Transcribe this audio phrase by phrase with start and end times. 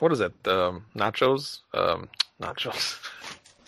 [0.00, 0.32] what is it?
[0.46, 2.08] Um, nachos, um,
[2.42, 2.98] nachos,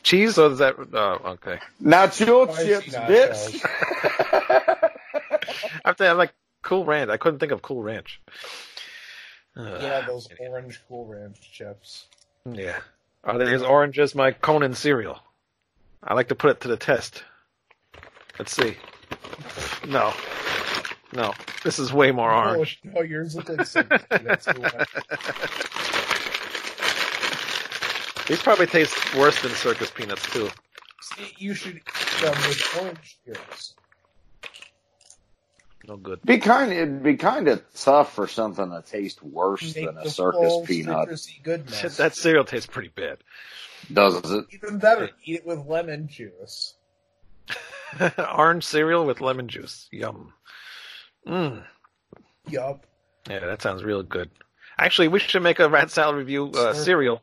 [0.03, 0.38] cheese.
[0.38, 0.76] Or is that?
[0.92, 1.58] Uh, okay.
[1.83, 3.60] Nacho Spicy chips, nachos.
[3.60, 4.90] bitch.
[5.85, 6.32] I think I like
[6.62, 7.11] Cool Ranch.
[7.11, 8.21] I couldn't think of Cool Ranch.
[9.56, 12.07] Uh, Yeah, those orange Cool Ranch chips.
[12.51, 12.79] yeah.
[13.25, 15.19] Are they as orange as my Conan cereal?
[16.03, 17.23] I like to put it to the test.
[18.39, 18.77] Let's see.
[19.87, 20.15] No.
[21.12, 21.35] No.
[21.62, 22.81] This is way more orange.
[22.87, 23.99] Oh, no, yours look like something.
[24.09, 24.65] That's cool.
[28.30, 30.48] These probably taste worse than circus peanuts too.
[31.01, 33.75] See, you should eat them with orange juice.
[35.88, 36.23] No good.
[36.23, 36.73] Be kind.
[36.73, 41.09] It'd be kind of tough for something that tastes worse Make than a circus peanut.
[41.43, 41.97] goodness.
[41.97, 43.19] That cereal tastes pretty bad.
[43.93, 44.45] Does it?
[44.52, 46.74] Even better, eat it with lemon juice.
[48.37, 49.88] orange cereal with lemon juice.
[49.91, 50.33] Yum.
[51.27, 51.65] Mmm.
[52.49, 52.87] Yup.
[53.29, 54.30] Yeah, that sounds real good.
[54.79, 57.23] Actually, we should make a rat salad review uh, cereal.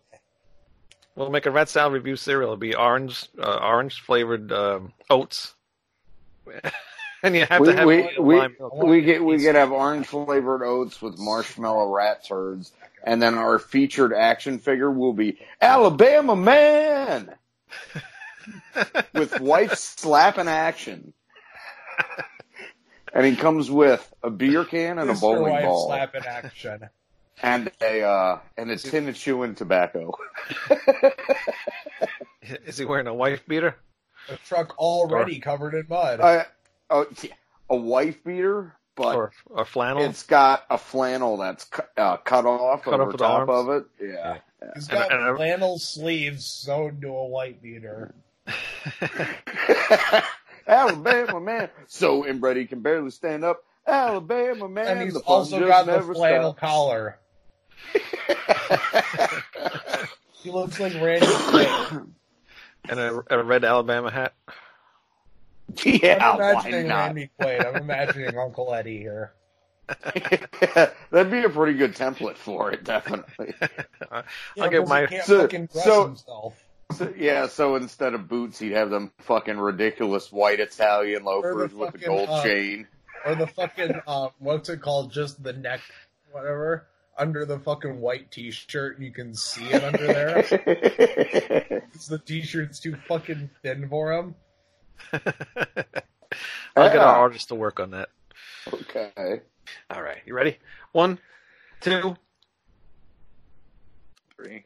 [1.18, 2.50] We'll make a rat salad review cereal.
[2.50, 5.56] It'll be orange, uh, orange flavored um, oats,
[7.24, 8.84] and you have We to have we we, lime milk.
[8.84, 12.72] we get we could have orange flavored oats with marshmallow rat turds,
[13.04, 17.34] and then our featured action figure will be Alabama Man
[19.16, 21.14] with wife slapping action.
[23.14, 25.22] And he comes with a beer can and a Mr.
[25.22, 26.90] bowling Wife ball slap in action.
[27.42, 30.14] And a uh, and a tin of chewing tobacco.
[32.66, 33.76] Is he wearing a wife beater?
[34.30, 36.20] A truck already covered in mud.
[36.20, 36.44] Uh,
[36.90, 37.32] oh, yeah,
[37.70, 40.04] a wife beater, but or or flannel?
[40.04, 43.50] it's got a flannel that's cu- uh, cut off Cut over off at the top
[43.50, 43.70] arms?
[43.70, 43.86] of it.
[44.12, 44.38] Yeah.
[44.76, 48.14] He's and- got and a- flannel sleeves sewn to a white beater.
[50.68, 53.64] Alabama man, so inbred he can barely stand up.
[53.86, 56.60] Alabama man, and he's the also got the flannel stops.
[56.60, 57.20] collar.
[60.44, 62.08] He looks like Randy Quaid.
[62.89, 64.34] and a, a red Alabama hat.
[65.84, 67.06] yeah, I'm why imagining not?
[67.07, 67.66] Randy Quaid.
[67.68, 69.34] I'm imagining Uncle Eddie here.
[71.12, 73.53] That'd be a pretty good template for it, definitely.
[74.12, 74.23] I'll
[74.56, 76.63] Yeah, get my he can't So- fucking dress so- himself.
[76.96, 81.91] So, yeah, so instead of boots, he'd have them fucking ridiculous white Italian loafers with
[81.91, 82.88] the gold uh, chain.
[83.25, 85.12] Or the fucking, uh, what's it called?
[85.12, 85.81] Just the neck,
[86.31, 91.83] whatever, under the fucking white t-shirt, and you can see it under there.
[91.94, 94.35] It's the t-shirt's too fucking thin for him.
[95.13, 97.05] I'll get Yeah.
[97.05, 98.09] our artist to work on that.
[98.72, 99.41] okay.
[99.89, 100.57] All right, you ready?
[100.91, 101.17] One,
[101.81, 102.16] two.
[104.35, 104.66] Three.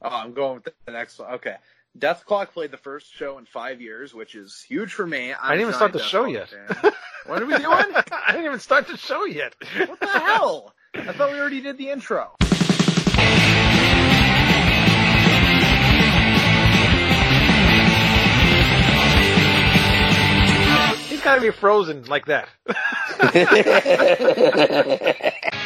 [0.00, 1.34] Oh, I'm going with the next one.
[1.34, 1.56] Okay.
[1.98, 5.32] Dethklok played the first show in five years, which is huge for me.
[5.32, 6.50] I'm I didn't even start the Death show Clock
[6.82, 6.94] yet.
[7.26, 7.66] What are we doing?
[7.68, 9.54] I didn't even start the show yet.
[9.86, 10.74] what the hell?
[10.94, 12.32] I thought we already did the intro.
[21.08, 22.50] He's got to be frozen like that.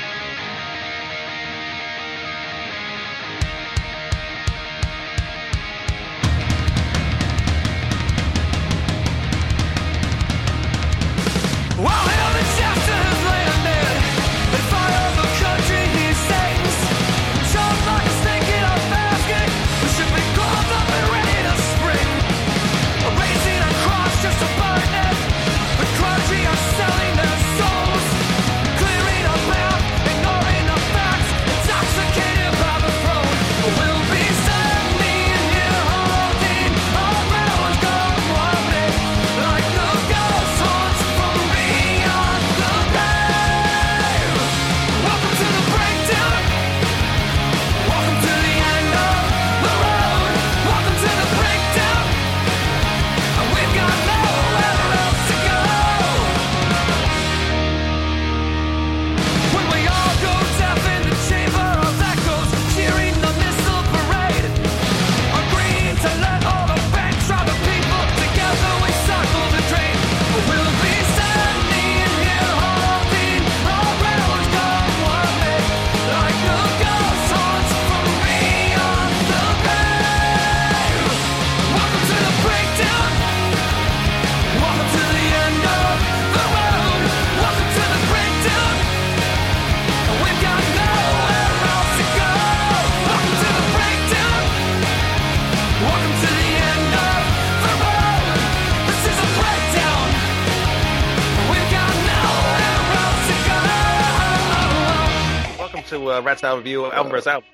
[106.16, 107.48] uh, Rat Salad Review album versus album.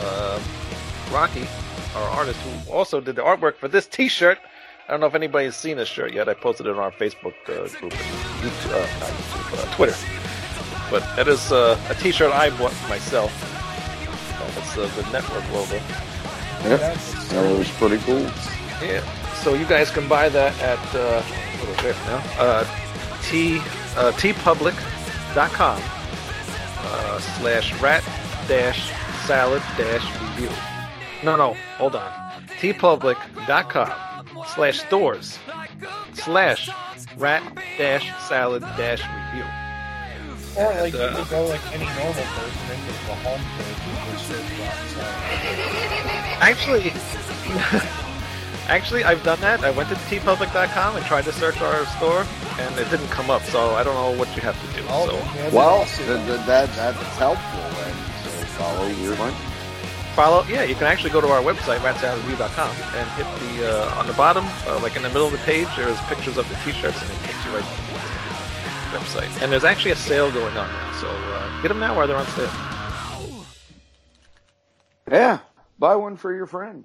[0.00, 0.42] um,
[1.12, 1.46] Rocky,
[1.94, 4.38] our artist who also did the artwork for this T-shirt.
[4.88, 6.28] I don't know if anybody's seen this shirt yet.
[6.28, 9.96] I posted it on our Facebook uh, group, and YouTube, uh, not YouTube, uh, Twitter.
[10.90, 13.32] But that is uh, a T-shirt I bought myself.
[14.54, 15.74] That's uh, the network logo.
[16.64, 18.22] Yeah, that was pretty cool.
[18.80, 19.02] Yeah.
[19.42, 22.22] So you guys can buy that at uh, what is it now?
[22.38, 22.64] Uh,
[23.22, 23.58] t
[23.96, 25.95] uh, teepublic.com
[26.78, 28.02] uh, slash rat
[28.48, 28.92] dash
[29.26, 30.50] salad dash review.
[31.22, 32.10] No, no, hold on.
[32.60, 33.92] teepublic.com
[34.54, 35.38] slash stores
[36.14, 36.68] slash
[37.16, 37.42] rat
[37.78, 39.44] dash salad dash review.
[40.56, 44.50] Or like Uh, you go like any normal person into the home page and search
[46.40, 46.90] Actually,
[48.68, 49.64] actually, I've done that.
[49.64, 52.24] I went to teepublic.com and tried to search our store,
[52.58, 53.42] and it didn't come up.
[53.42, 54.84] So I don't know what you have to do.
[54.88, 57.60] Oh, so Well, that's th- th- that, that's helpful.
[57.60, 59.34] And so follow your link.
[60.14, 60.44] follow.
[60.44, 63.26] Yeah, you can actually go to our website, ratsaladreview.com, and hit
[63.58, 66.36] the uh, on the bottom, uh, like in the middle of the page, there's pictures
[66.38, 69.42] of the t-shirts, and it takes you right to the website.
[69.42, 72.16] And there's actually a sale going on now, so uh, get them now while they're
[72.16, 72.50] on sale.
[75.10, 75.38] Yeah,
[75.78, 76.84] buy one for your friend.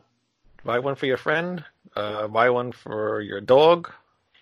[0.64, 1.64] Buy one for your friend.
[1.96, 3.92] Uh, buy one for your dog.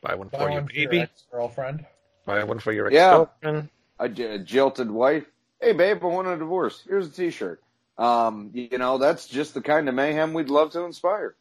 [0.02, 0.96] Buy one Buy for your one for baby.
[0.98, 1.86] your ex-girlfriend.
[2.26, 3.22] buy one for your Yeah.
[3.22, 3.70] ex-girlfriend.
[4.00, 5.26] A, j- a jilted wife.
[5.62, 6.84] Hey, babe, I want a divorce.
[6.88, 7.62] Here's a T-shirt.
[7.98, 11.36] Um, you know, that's just the kind of mayhem we'd love to inspire.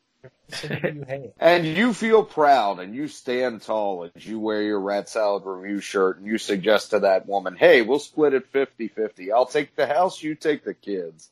[0.48, 1.32] Somebody you hate.
[1.38, 5.80] And you feel proud and you stand tall as you wear your Rat Salad Review
[5.80, 9.30] shirt and you suggest to that woman, hey, we'll split it 50-50.
[9.32, 11.30] I'll take the house, you take the kids.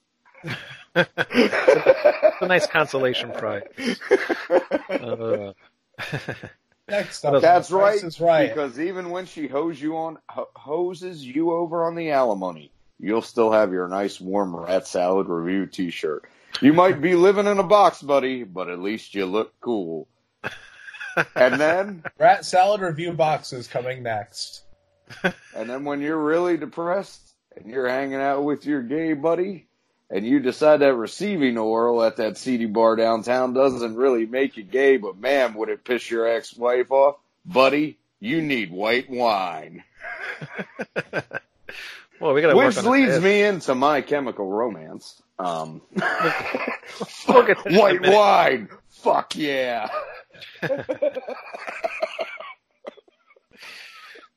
[0.94, 3.98] It's a nice consolation prize.
[4.88, 5.52] Uh,
[6.88, 8.00] Next up, That's right.
[8.00, 8.48] Price is right.
[8.48, 13.22] Because even when she hose you on, ho- hoses you over on the alimony, you'll
[13.22, 16.24] still have your nice warm Rat Salad Review T-shirt.
[16.60, 20.06] You might be living in a box, buddy, but at least you look cool.
[21.34, 24.62] And then, Rat salad review boxes coming next.
[25.22, 29.66] and then when you're really depressed and you're hanging out with your gay buddy,
[30.10, 34.62] and you decide that receiving oral at that seedy bar downtown doesn't really make you
[34.62, 37.98] gay, but man, would it piss your ex-wife off, buddy?
[38.20, 39.84] You need white wine.
[42.20, 45.20] well, we gotta Which work on leads me into my chemical romance.
[45.38, 45.82] Um,
[47.28, 48.68] We'll get to that in a white wine.
[48.90, 49.88] Fuck yeah.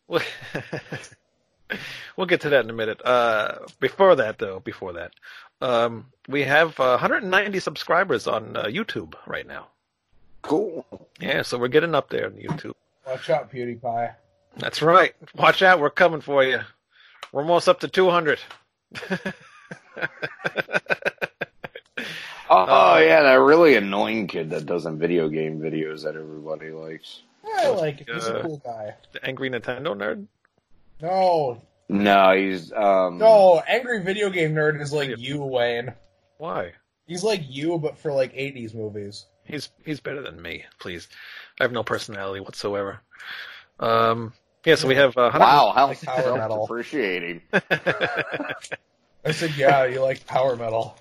[0.09, 0.21] We'll
[2.17, 2.99] we'll get to that in a minute.
[3.05, 5.11] Uh, before that, though, before that,
[5.61, 9.67] um, we have uh, 190 subscribers on uh, YouTube right now.
[10.41, 10.85] Cool.
[11.19, 12.73] Yeah, so we're getting up there on YouTube.
[13.05, 14.13] Watch out, PewDiePie.
[14.57, 15.13] That's right.
[15.35, 16.59] Watch out, we're coming for you.
[17.31, 18.39] We're almost up to 200.
[22.51, 26.71] Oh, Uh, yeah, that really annoying kid that does them video game videos that everybody
[26.71, 27.21] likes.
[27.45, 28.09] I like it.
[28.11, 28.95] He's Uh, a cool guy.
[29.11, 30.25] The angry Nintendo nerd.
[30.99, 35.93] No, No, he's um no, angry video game nerd is like you, Wayne.
[36.37, 36.73] Why?
[37.07, 39.25] He's like you, but for like '80s movies.
[39.43, 40.65] He's he's better than me.
[40.79, 41.07] Please,
[41.59, 43.01] I have no personality whatsoever.
[43.79, 44.33] Um,
[44.65, 46.67] yeah, so we have uh, Wow, how Like power metal.
[46.67, 47.41] self-depreciating.
[49.25, 50.95] I said, yeah, you like power metal.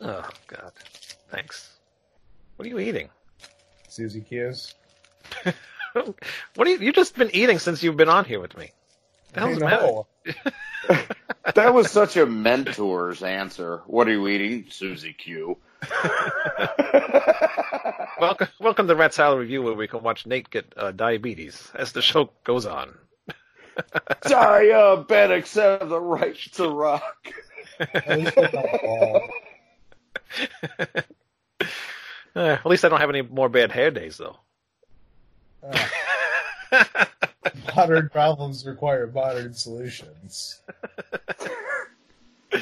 [0.00, 0.72] oh God,
[1.30, 1.78] thanks.
[2.56, 3.08] What are you eating?
[3.88, 4.74] Suzy Q's.
[5.94, 6.78] What are you?
[6.78, 8.70] You've just been eating since you've been on here with me.
[9.32, 11.54] The hell's the.
[11.54, 13.82] That was such a mentor's answer.
[13.86, 14.66] What are you eating?
[14.70, 15.58] Suzy Q.
[18.20, 21.90] Welcome, welcome to Rat Salad Review, where we can watch Nate get uh, diabetes as
[21.90, 22.94] the show goes on.
[24.22, 27.32] Diabetics have the right to rock.
[27.80, 29.30] At least they're not bald.
[32.34, 34.36] Uh, at least I don't have any more bad hair days, though.
[35.62, 35.86] Uh,
[37.76, 40.60] modern problems require modern solutions.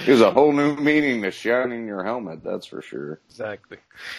[0.07, 3.21] There's a whole new meaning to shining your helmet, that's for sure.
[3.29, 3.79] exactly.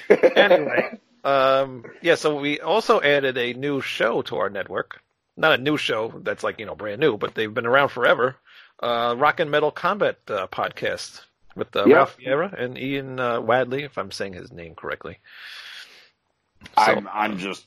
[0.09, 5.01] Anyway, um, yeah, so we also added a new show to our network.
[5.37, 8.35] Not a new show that's like, you know, brand new, but they've been around forever.
[8.83, 11.21] Uh, Rock and Metal Combat uh, podcast
[11.55, 11.95] with uh, Yeah.
[11.95, 15.19] Ralph Vieira and Ian uh, Wadley, if I'm saying his name correctly.
[16.75, 17.65] So- I'm I'm just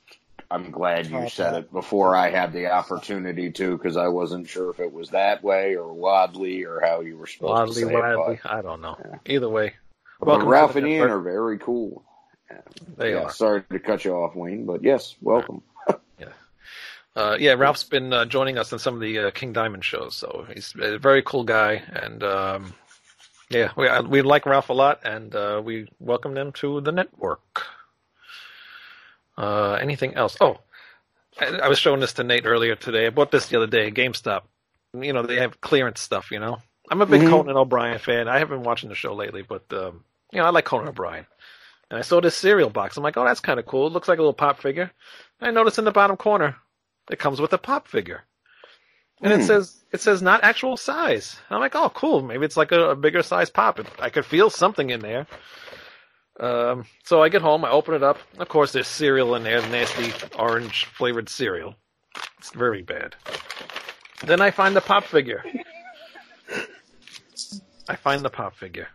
[0.50, 4.70] I'm glad you said it before I had the opportunity to, because I wasn't sure
[4.70, 8.00] if it was that way or Wadley or how you were supposed to Wadley, say
[8.16, 8.40] Wadley, it.
[8.44, 8.96] I don't know.
[8.98, 9.34] Yeah.
[9.34, 9.74] Either way,
[10.20, 12.04] But, Welcome Ralph and Ian are very cool.
[12.96, 13.30] they yeah, are.
[13.32, 15.62] sorry to cut you off, Wayne, but yes, welcome.
[17.16, 20.16] Uh, yeah, Ralph's been uh, joining us on some of the uh, King Diamond shows,
[20.16, 22.74] so he's a very cool guy, and um,
[23.50, 26.90] Yeah, we uh, we like Ralph a lot, and uh, we welcome them to the
[26.90, 27.62] network.
[29.36, 30.36] Uh, anything else?
[30.40, 30.58] Oh,
[31.40, 33.06] I, I was showing this to Nate earlier today.
[33.06, 34.42] I bought this the other day at GameStop.
[34.98, 36.30] You know, they have clearance stuff.
[36.30, 36.58] You know,
[36.90, 37.30] I'm a big Mhm.
[37.30, 38.28] Conan O'Brien fan.
[38.28, 41.26] I haven't been watching the show lately, but um, you know, I like Conan O'Brien.
[41.90, 42.96] And I saw this cereal box.
[42.96, 43.88] I'm like, oh, that's kind of cool.
[43.88, 44.90] It looks like a little pop figure.
[45.40, 46.56] And I noticed in the bottom corner,
[47.10, 48.22] it comes with a pop figure.
[49.22, 49.46] And it Hmm.
[49.46, 51.36] says it says not actual size.
[51.48, 52.22] And I'm like, oh, cool.
[52.22, 53.80] Maybe it's like a, a bigger size pop.
[53.98, 55.26] I could feel something in there.
[56.40, 58.18] Um, so I get home, I open it up.
[58.38, 61.76] Of course, there's cereal in there, nasty orange flavored cereal.
[62.38, 63.14] It's very bad.
[64.24, 65.44] Then I find the pop figure.
[67.88, 68.88] I find the pop figure.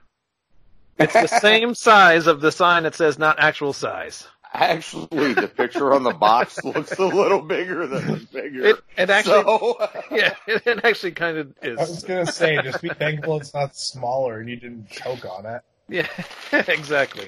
[0.97, 4.27] It's the same size of the sign that says not actual size.
[4.51, 8.65] Actually, the picture on the box looks a little bigger than the figure.
[8.65, 9.77] It it actually so,
[10.11, 11.77] yeah, it, it actually kind of is.
[11.77, 15.45] I was gonna say, just be thankful it's not smaller and you didn't choke on
[15.45, 15.61] it.
[15.89, 16.07] Yeah,
[16.67, 17.27] exactly.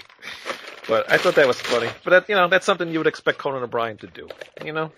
[0.88, 1.90] But I thought that was funny.
[2.04, 4.28] But that, you know, that's something you would expect Conan O'Brien to do.
[4.64, 4.92] You know,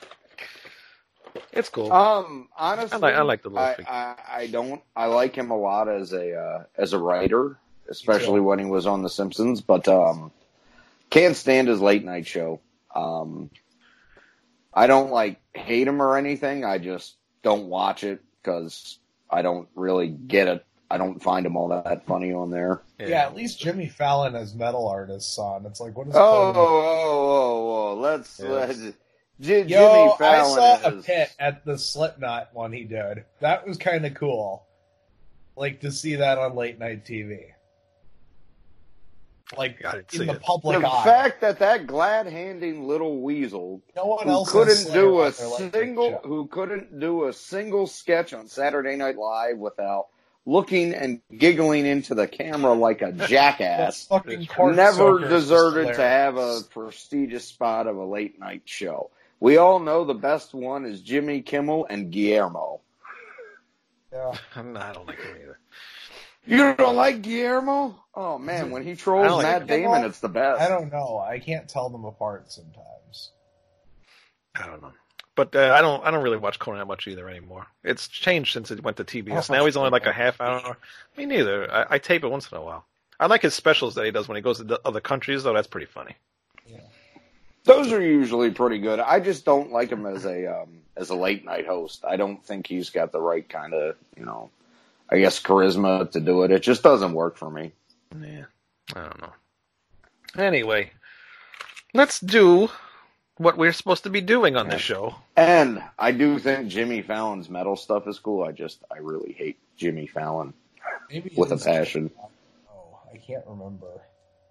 [1.51, 1.91] it's cool.
[1.91, 3.75] um, honestly, I like- I like the little I.
[3.87, 4.81] I, I don't.
[4.95, 7.57] I like him a lot as a uh, as a writer,
[7.89, 9.61] especially when he was on The Simpsons.
[9.61, 10.31] But um,
[11.09, 12.59] can't stand his late night show.
[12.95, 13.49] Um,
[14.73, 16.65] I don't like hate him or anything.
[16.65, 18.97] I just don't watch it because
[19.29, 20.65] I don't really get it.
[20.93, 22.81] I don't find him all that funny on there.
[22.99, 23.25] Yeah.
[23.25, 25.65] at least Jimmy Fallon as metal artists on.
[25.65, 26.19] It's like, what is Oh,
[26.53, 27.99] Conan- oh, oh, oh, oh!
[27.99, 28.49] Let's Yeah.
[28.49, 28.79] let's.
[29.41, 33.25] J- Yo, Jimmy I Fallon saw a pit at the Slipknot one he did.
[33.39, 34.67] That was kind of cool.
[35.55, 37.45] Like to see that on late night TV.
[39.57, 40.41] Like I in the it.
[40.41, 41.03] public the eye.
[41.03, 45.59] fact that that glad-handing little weasel no one who else couldn't do a their late
[45.61, 50.07] night single who couldn't do a single sketch on Saturday Night Live without
[50.45, 54.09] looking and giggling into the camera like a jackass.
[54.09, 59.11] Never soakers was deserved to have a prestigious spot of a late night show.
[59.39, 62.81] We all know the best one is Jimmy Kimmel and Guillermo.
[64.11, 64.33] Yeah.
[64.55, 65.59] I'm not, I don't like him either.
[66.45, 67.95] You don't like Guillermo?
[68.13, 69.67] Oh man, when he trolls don't like Matt.
[69.67, 70.61] Damon, it's the best.
[70.61, 71.17] I don't know.
[71.17, 73.31] I can't tell them apart sometimes.
[74.55, 74.91] I don't know.
[75.35, 76.05] But uh, I don't.
[76.05, 77.65] I don't really watch Conan that much either anymore.
[77.83, 79.49] It's changed since it went to TBS.
[79.49, 80.77] Now he's only like a half hour.
[81.17, 81.71] Me neither.
[81.71, 82.85] I, I tape it once in a while.
[83.19, 85.53] I like his specials that he does when he goes to the other countries, though.
[85.53, 86.15] That's pretty funny.
[86.67, 86.81] Yeah.
[87.63, 88.99] Those are usually pretty good.
[88.99, 92.05] I just don't like him as a um, as a late night host.
[92.05, 94.51] I don't think he's got the right kind of you know,
[95.09, 96.51] I guess charisma to do it.
[96.51, 97.71] It just doesn't work for me.
[98.21, 98.45] Yeah,
[98.95, 99.33] I don't know.
[100.35, 100.91] Anyway,
[101.93, 102.69] let's do
[103.37, 105.15] what we're supposed to be doing on this show.
[105.35, 108.43] And I do think Jimmy Fallon's metal stuff is cool.
[108.43, 110.53] I just I really hate Jimmy Fallon
[111.09, 112.11] Maybe with a passion.
[112.69, 113.87] Oh, I can't remember.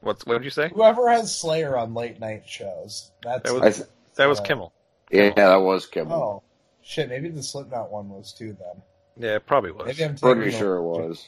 [0.00, 0.70] What's what did you say?
[0.74, 3.12] Whoever has Slayer on late night shows.
[3.22, 4.72] That's That was th- that was Uh, Kimmel.
[5.10, 6.12] yeah, that was Kimmel.
[6.12, 6.42] oh
[6.82, 7.08] shit.
[7.08, 8.56] Maybe the Slipknot one was too.
[8.58, 8.82] Then
[9.16, 9.86] Yeah, it probably was.
[9.86, 11.26] maybe I'm Pretty sure it was.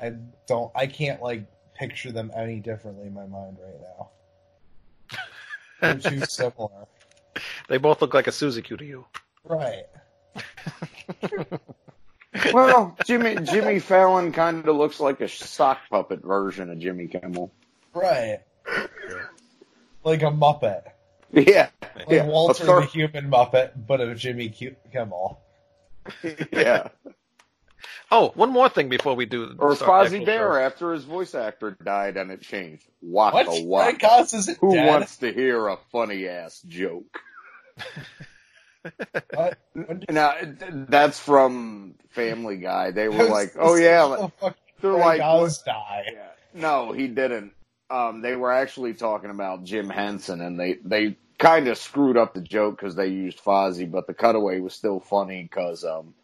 [0.00, 0.12] I
[0.46, 0.72] don't.
[0.74, 4.08] I can't like picture them any differently in my mind right now.
[5.94, 6.86] They're too similar.
[7.68, 9.04] They both look like a Suzuki to you.
[9.44, 9.84] Right.
[12.52, 17.50] Well, Jimmy Jimmy Fallon kind of looks like a sock puppet version of Jimmy Kimmel.
[17.94, 18.40] Right.
[20.04, 20.82] Like a Muppet.
[21.32, 25.40] Yeah, Like yeah, Walter a the Human Muppet, but of Jimmy Q- Kimmel.
[26.52, 26.88] yeah.
[28.10, 29.54] Oh, one more thing before we do.
[29.58, 30.56] Or start Fozzie Bear show.
[30.58, 32.84] after his voice actor died and it changed.
[33.02, 33.64] Waka What?
[33.64, 33.98] waka.
[33.98, 34.86] Frank isn't Who dead?
[34.86, 37.20] wants to hear a funny ass joke?
[39.34, 39.58] What?
[40.08, 40.34] Now
[40.88, 42.92] that's from Family Guy.
[42.92, 46.04] They were like, "Oh yeah," like, they're like, Oz die.
[46.12, 46.28] Yeah.
[46.54, 47.52] No, he didn't.
[47.90, 52.34] Um, they were actually talking about Jim Henson, and they they kind of screwed up
[52.34, 56.14] the joke because they used Fozzie, but the cutaway was still funny because um,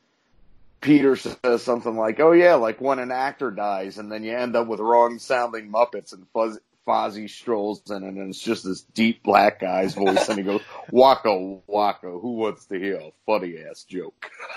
[0.83, 4.55] Peter says something like, "Oh yeah, like when an actor dies, and then you end
[4.57, 9.23] up with wrong sounding Muppets, and Fuzz- Fozzie strolls in, and it's just this deep
[9.23, 10.61] black guy's voice, and he goes,
[10.91, 14.27] "Waka waka, who wants to hear a funny ass joke?"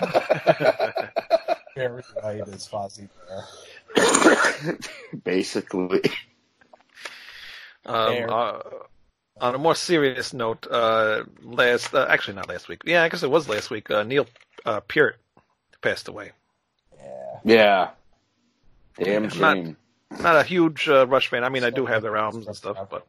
[1.76, 3.08] Very white as Fozzie
[3.94, 4.78] Bear.
[5.24, 6.02] Basically,
[7.84, 8.58] Um, uh,
[9.40, 12.80] on a more serious note, uh, last uh, actually not last week.
[12.84, 13.90] Yeah, I guess it was last week.
[13.90, 14.26] Uh, Neil
[14.64, 15.18] uh, Peart
[15.80, 16.32] passed away.
[16.98, 17.38] Yeah.
[17.44, 17.88] yeah.
[18.98, 19.76] Damn I'm not- shame.
[20.20, 21.42] Not a huge uh, Rush fan.
[21.42, 23.04] I mean, I do have their albums and stuff, but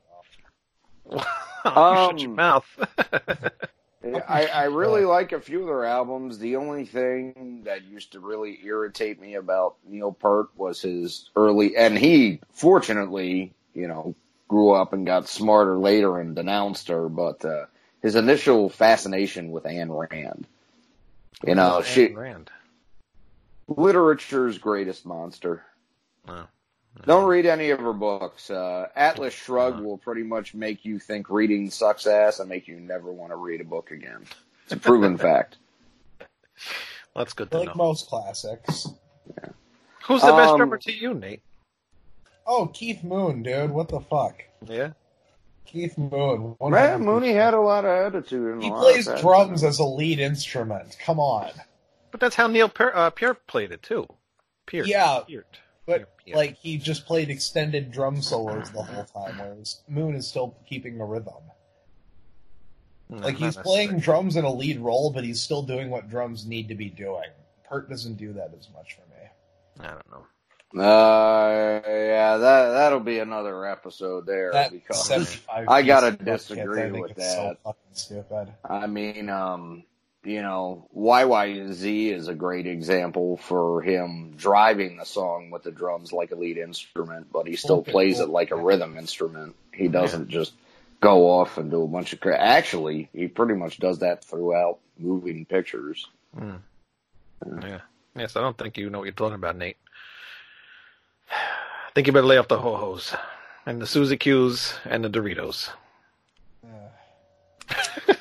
[1.12, 1.20] you
[1.64, 2.66] shut your Um, mouth.
[4.28, 6.40] I, I really like a few of their albums.
[6.40, 11.78] The only thing that used to really irritate me about Neil Peart was his early,
[11.78, 14.16] and he fortunately, you know,
[14.48, 17.66] grew up and got smarter later and denounced her, but uh,
[18.02, 20.48] his initial fascination with Ayn Rand.
[21.46, 22.50] You know, Ayn she Rand.
[23.68, 25.64] Literature's greatest monster.
[26.28, 26.48] Oh.
[27.06, 28.50] Don't read any of her books.
[28.50, 29.84] Uh, Atlas Shrugged Uh-huh.
[29.86, 33.36] will pretty much make you think reading sucks ass and make you never want to
[33.36, 34.26] read a book again.
[34.64, 35.58] It's a proven fact.
[36.20, 36.28] Well,
[37.24, 37.74] that's good to like know.
[37.76, 38.88] most classics.
[40.08, 41.42] Who's the best Um, drummer to you, Nate?
[42.48, 43.70] Oh, Keith Moon, dude.
[43.72, 44.44] What the fuck?
[44.66, 44.92] Yeah.
[45.66, 46.56] Keith Moon.
[46.62, 46.72] 100%.
[46.72, 48.54] Man, Mooney had a lot of attitude.
[48.54, 50.98] And He plays drums as a lead instrument.
[51.04, 51.52] Come on.
[52.12, 54.08] But that's how Neil Peart, uh, Peart played it too.
[54.66, 54.88] Peart.
[54.88, 55.22] Yeah.
[55.28, 55.60] Peart.
[55.86, 56.36] But Yeah.
[56.36, 61.00] like he just played extended drum solos the whole time, whereas Moon is still keeping
[61.00, 61.34] a rhythm.
[63.10, 66.46] No, Like he's playing drums in a lead role, but he's still doing what drums
[66.46, 67.30] need to be doing.
[67.64, 69.88] Peart doesn't do that as much for me.
[69.88, 70.26] I don't know.
[70.76, 76.82] Uh, yeah, that that'll be another episode there That because I gotta piece of disagree
[76.82, 77.64] I with it's So that.
[77.64, 78.54] fucking stupid.
[78.70, 79.86] I mean, um,
[80.28, 86.12] you know, YYZ is a great example for him driving the song with the drums
[86.12, 88.26] like a lead instrument, but he still Okay, plays cool.
[88.26, 89.56] it like a rhythm instrument.
[89.74, 90.54] He doesn't just
[91.00, 94.80] go off and do a bunch of cra- actually he pretty much does that throughout
[95.00, 96.08] moving pictures.
[96.38, 96.60] Mm.
[97.62, 97.80] Yeah.
[98.16, 99.78] Yes, I don't think you know what you're talking about, Nate.
[101.32, 103.16] I think you better lay off the ho hos
[103.66, 105.70] and the Suzy Q's and the Doritos.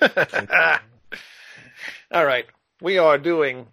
[0.01, 0.79] Uh,
[2.13, 2.47] All right,
[2.81, 3.67] we are doing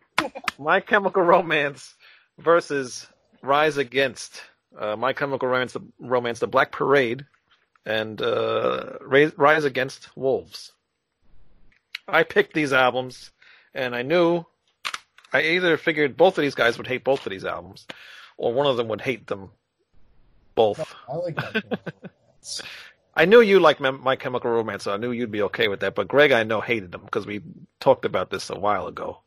[0.58, 1.94] My Chemical Romance
[2.40, 3.06] versus
[3.44, 4.42] Rise Against
[4.76, 7.26] uh, My Chemical Romance, the, Romance, the Black Parade,
[7.86, 10.72] and uh, Rise, Rise Against Wolves.
[12.08, 13.30] I picked these albums,
[13.76, 14.44] and I knew
[15.32, 17.86] I either figured both of these guys would hate both of these albums,
[18.38, 19.52] or one of them would hate them
[20.56, 20.92] both.
[21.08, 21.80] I like that.
[23.16, 25.94] I knew you like My Chemical Romance, so I knew you'd be okay with that.
[25.96, 27.42] But Greg, I know hated them because we
[27.80, 29.20] talked about this a while ago.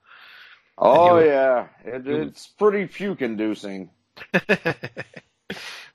[0.79, 3.91] Oh you- yeah, it, you- it's pretty puke inducing.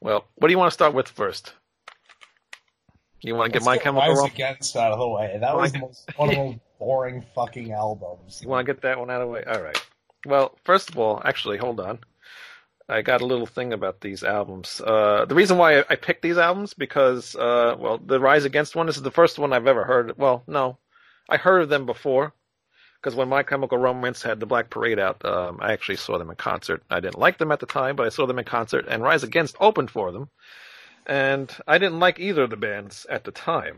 [0.02, 1.54] well, what do you want to start with first?
[3.22, 4.34] You want to get Let's My get Chemical Romance?
[4.34, 5.38] Against out of the way.
[5.40, 8.40] That was the most, one of the most boring fucking albums.
[8.42, 9.44] You want to get that one out of the way?
[9.44, 9.78] All right.
[10.26, 12.00] Well, first of all, actually, hold on.
[12.90, 14.82] I got a little thing about these albums.
[14.86, 18.88] Uh, the reason why I, picked these albums because, uh, well, the Rise Against one
[18.88, 20.18] this is the first one I've ever heard.
[20.18, 20.78] Well, no,
[21.30, 22.34] I heard of them before
[23.02, 26.30] because when My Chemical Romance had the Black Parade out, um, I actually saw them
[26.30, 26.84] in concert.
[26.90, 29.24] I didn't like them at the time, but I saw them in concert, and Rise
[29.24, 30.30] Against opened for them,
[31.08, 33.78] and I didn't like either of the bands at the time.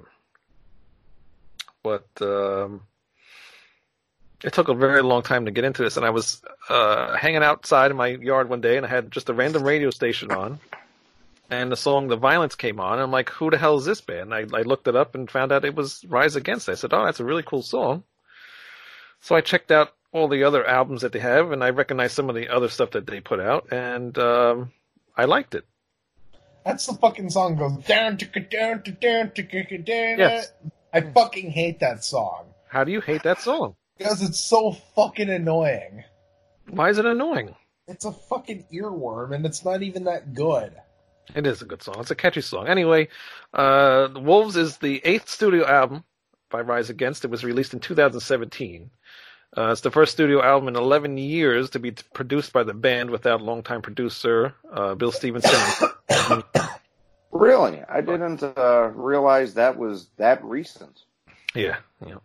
[1.84, 2.82] But um,
[4.43, 7.43] it took a very long time to get into this, and I was uh, hanging
[7.43, 10.60] outside in my yard one day, and I had just a random radio station on,
[11.49, 12.93] and the song "The Violence" came on.
[12.93, 15.29] And I'm like, "Who the hell is this band?" I, I looked it up and
[15.32, 16.69] found out it was Rise Against.
[16.69, 18.03] I said, "Oh, that's a really cool song."
[19.21, 22.29] So I checked out all the other albums that they have, and I recognized some
[22.29, 24.71] of the other stuff that they put out, and um,
[25.15, 25.65] I liked it.
[26.65, 30.19] That's the fucking song goes down to down to down to down.
[30.19, 30.51] Yes.
[30.93, 33.75] I fucking hate that song How do you hate that song?
[34.04, 36.04] Because it's so fucking annoying.
[36.70, 37.56] Why is it annoying?
[37.88, 40.74] It's a fucking earworm, and it's not even that good.
[41.34, 41.96] It is a good song.
[42.00, 42.68] It's a catchy song.
[42.68, 43.08] Anyway,
[43.54, 46.04] uh, Wolves is the eighth studio album
[46.50, 47.24] by Rise Against.
[47.24, 48.89] It was released in 2017.
[49.56, 52.74] Uh, it's the first studio album in 11 years to be t- produced by the
[52.74, 55.60] band without longtime producer uh, Bill Stevenson.
[57.32, 61.00] Really, I didn't uh, realize that was that recent.
[61.56, 62.18] yeah, yeah.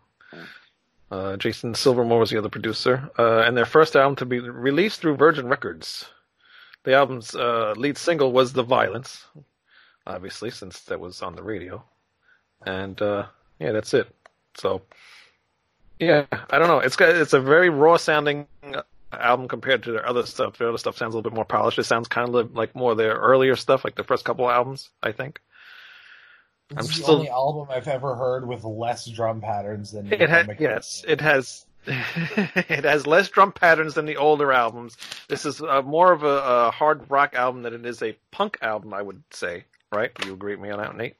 [1.10, 5.00] Uh, Jason Silvermore was the other producer, uh, and their first album to be released
[5.00, 6.06] through Virgin Records.
[6.84, 9.24] The album's uh, lead single was "The Violence,"
[10.06, 11.82] obviously, since that was on the radio,
[12.66, 13.26] and uh,
[13.58, 14.14] yeah, that's it.
[14.54, 14.82] So,
[15.98, 16.80] yeah, I don't know.
[16.80, 18.46] It's got it's a very raw sounding
[19.12, 20.58] album compared to their other stuff.
[20.58, 21.78] Their other stuff sounds a little bit more polished.
[21.78, 25.12] It sounds kind of like more their earlier stuff, like the first couple albums, I
[25.12, 25.40] think.
[26.70, 30.28] I'm It's the still- only album I've ever heard with less drum patterns than It
[30.28, 31.64] has yes, it has.
[31.86, 34.98] it has less drum patterns than the older albums.
[35.28, 36.26] This is uh, more of a,
[36.66, 39.64] a hard rock album than it is a punk album, I would say.
[39.90, 40.10] Right?
[40.26, 41.16] You agree with me on that, Nate?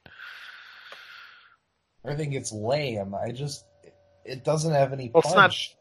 [2.05, 3.15] I think it's lame.
[3.15, 3.65] I just
[4.25, 5.75] it doesn't have any Well, it's not- punch.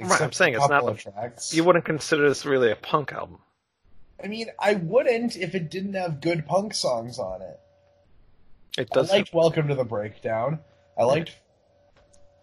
[0.00, 1.52] Right, I'm saying it's not couple the- of tracks.
[1.52, 3.38] You wouldn't consider this really a punk album.
[4.22, 7.58] I mean, I wouldn't if it didn't have good punk songs on it.
[8.78, 9.10] It does.
[9.10, 10.60] I liked Welcome to the Breakdown.
[10.96, 11.36] I liked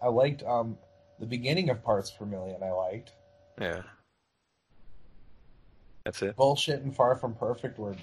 [0.01, 0.77] I liked um
[1.17, 2.61] the beginning of Parts Per Million.
[2.61, 3.13] I liked
[3.59, 3.81] Yeah.
[6.03, 6.35] That's it.
[6.35, 7.95] bullshit and Far From Perfect were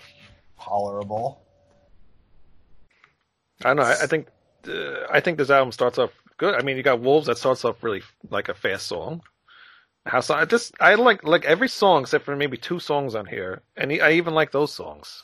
[0.59, 1.43] tolerable.
[3.65, 3.83] I don't know.
[3.83, 4.29] I, I think
[4.67, 6.55] uh, I think this album starts off good.
[6.55, 9.21] I mean, you got Wolves that starts off really like a fast song.
[10.07, 10.35] How so?
[10.35, 13.93] I just I like like every song except for maybe two songs on here, and
[13.93, 15.23] I even like those songs.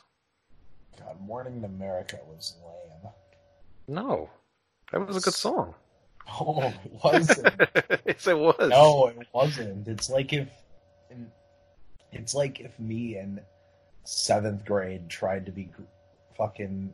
[0.99, 3.13] God, Morning in America was lame.
[3.87, 4.29] No,
[4.93, 5.75] that was a good song.
[6.41, 7.55] Oh, it wasn't.
[8.07, 8.69] yes, it was.
[8.69, 9.89] no, it wasn't.
[9.89, 10.49] It's like if,
[12.13, 13.41] it's like if me in
[14.05, 15.71] seventh grade tried to be
[16.37, 16.93] fucking,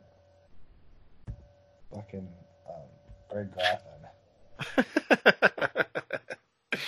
[1.93, 2.27] fucking
[2.69, 2.83] um,
[3.29, 3.81] Greg Graffin.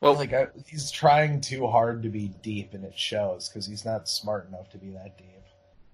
[0.00, 3.84] well, like I, he's trying too hard to be deep, and it shows because he's
[3.84, 5.26] not smart enough to be that deep.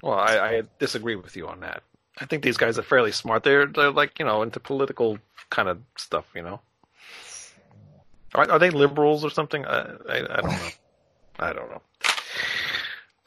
[0.03, 1.83] Well, I, I disagree with you on that.
[2.19, 3.45] I think these guys are fairly smart.
[3.45, 6.27] They're they're like you know into political kind of stuff.
[6.35, 6.61] You know,
[8.35, 9.65] are, are they liberals or something?
[9.65, 10.69] I, I I don't know.
[11.39, 11.83] I don't know.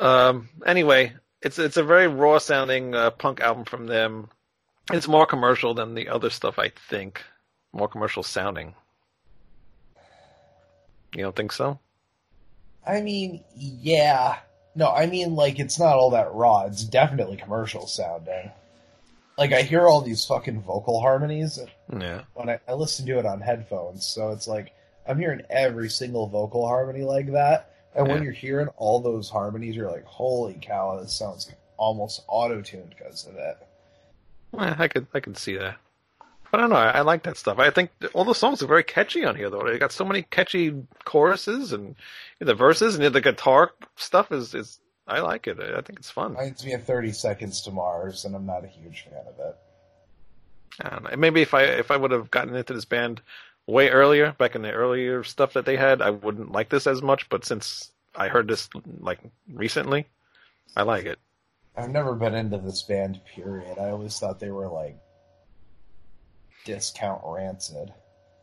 [0.05, 0.49] Um.
[0.65, 4.29] Anyway, it's it's a very raw sounding uh, punk album from them.
[4.91, 6.59] It's more commercial than the other stuff.
[6.59, 7.23] I think
[7.73, 8.75] more commercial sounding.
[11.15, 11.79] You don't think so?
[12.85, 14.37] I mean, yeah.
[14.75, 16.65] No, I mean, like, it's not all that raw.
[16.65, 18.51] It's definitely commercial sounding.
[19.37, 21.59] Like, I hear all these fucking vocal harmonies
[21.97, 22.21] Yeah.
[22.33, 24.73] when I, I listen to it on headphones, so it's like,
[25.07, 27.71] I'm hearing every single vocal harmony like that.
[27.95, 32.61] And when you're hearing all those harmonies, you're like, holy cow, this sounds almost auto
[32.61, 33.57] tuned because of it.
[34.51, 35.77] Well, I could I could see that.
[36.55, 36.75] I don't know.
[36.77, 37.59] I, I like that stuff.
[37.59, 39.63] I think all the songs are very catchy on here, though.
[39.63, 41.95] They got so many catchy choruses and
[42.39, 44.79] the verses and the guitar stuff is is.
[45.07, 45.59] I like it.
[45.59, 46.31] I think it's fun.
[46.31, 49.55] Reminds me of 30 Seconds to Mars, and I'm not a huge fan of it.
[50.81, 51.15] I don't know.
[51.15, 53.21] Maybe if I if I would have gotten into this band
[53.67, 57.01] way earlier, back in the earlier stuff that they had, I wouldn't like this as
[57.01, 57.29] much.
[57.29, 58.67] But since I heard this
[58.99, 59.19] like
[59.53, 60.07] recently,
[60.75, 61.19] I like it.
[61.77, 63.77] I've never been into this band, period.
[63.77, 64.97] I always thought they were like
[66.65, 67.93] discount rancid.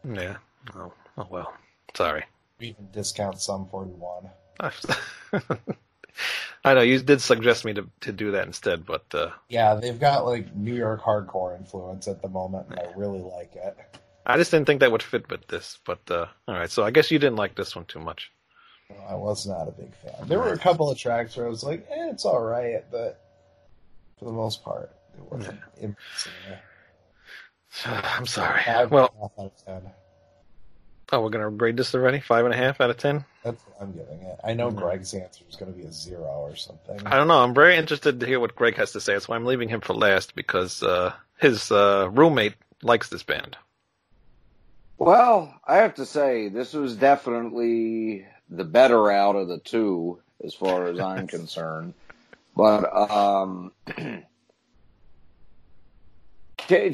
[0.04, 0.36] Yeah.
[0.74, 1.52] Oh, oh well.
[1.94, 2.24] Sorry.
[2.60, 4.30] Even discount Sum 41.
[6.64, 9.98] I know you did suggest me to to do that instead, but uh, Yeah, they've
[9.98, 13.76] got like New York hardcore influence at the moment, and I really like it.
[14.24, 15.80] I just didn't think that would fit with this.
[15.84, 18.30] But uh, all right, so I guess you didn't like this one too much.
[19.08, 20.28] I was not a big fan.
[20.28, 23.20] There were a couple of tracks where I was like, eh, it's alright, but
[24.18, 26.32] for the most part, it wasn't impressive.
[27.86, 28.62] I'm sorry.
[28.64, 29.92] Five Well, and a half out of ten.
[31.12, 32.20] oh, we're gonna grade this already.
[32.20, 33.24] Five and a half out of ten.
[33.44, 34.38] That's what I'm giving it.
[34.44, 37.00] I know Greg's answer is going to be a zero or something.
[37.06, 37.40] I don't know.
[37.42, 39.14] I'm very interested to hear what Greg has to say.
[39.14, 43.56] That's why I'm leaving him for last because uh, his uh, roommate likes this band.
[44.96, 50.54] Well, I have to say, this was definitely the better out of the two, as
[50.54, 51.94] far as I'm concerned.
[52.56, 54.22] But um, Cage,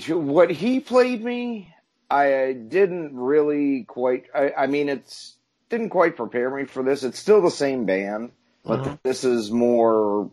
[0.08, 1.74] what he played me,
[2.10, 4.24] I didn't really quite.
[4.34, 5.36] I, I mean, it's
[5.68, 7.02] didn't quite prepare me for this.
[7.04, 8.32] It's still the same band,
[8.64, 8.98] but Mhm.
[9.02, 10.30] this is more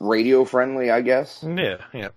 [0.00, 2.10] radio friendly, I guess Yeah, yeah.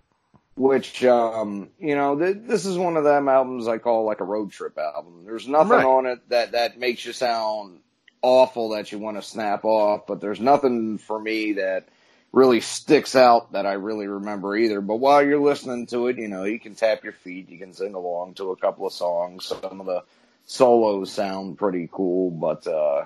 [0.55, 4.25] which um you know th- this is one of them albums I call like a
[4.25, 5.23] road trip album.
[5.25, 5.85] There's nothing Right.
[5.85, 7.79] on it that that makes you sound
[8.21, 11.87] awful that you want to snap off, but there's nothing for me that
[12.31, 14.81] really sticks out that I really remember either.
[14.81, 17.73] But while you're listening to it, you know, you can tap your feet, you can
[17.73, 19.45] sing along to a couple of songs.
[19.45, 20.03] Some of the
[20.45, 23.05] solos sound pretty cool, but uh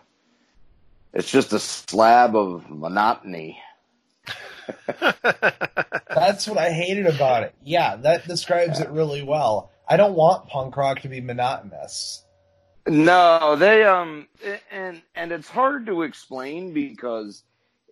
[1.13, 3.59] it's just a slab of monotony.
[4.87, 7.55] That's what I hated about it.
[7.63, 9.71] Yeah, that describes it really well.
[9.87, 12.23] I don't want punk rock to be monotonous.
[12.87, 14.27] No, they um
[14.71, 17.43] and and it's hard to explain because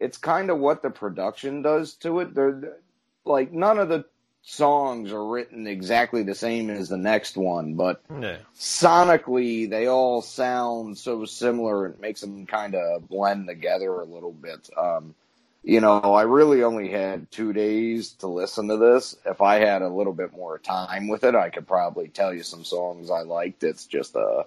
[0.03, 2.35] it's kind of what the production does to it.
[2.35, 2.77] They're
[3.25, 4.05] like none of the
[4.41, 8.37] songs are written exactly the same as the next one, but yeah.
[8.57, 11.87] sonically they all sound so similar.
[11.87, 14.69] It makes them kind of blend together a little bit.
[14.77, 15.15] Um,
[15.63, 19.15] you know, I really only had two days to listen to this.
[19.25, 22.43] If I had a little bit more time with it, I could probably tell you
[22.43, 23.63] some songs I liked.
[23.63, 24.43] It's just uh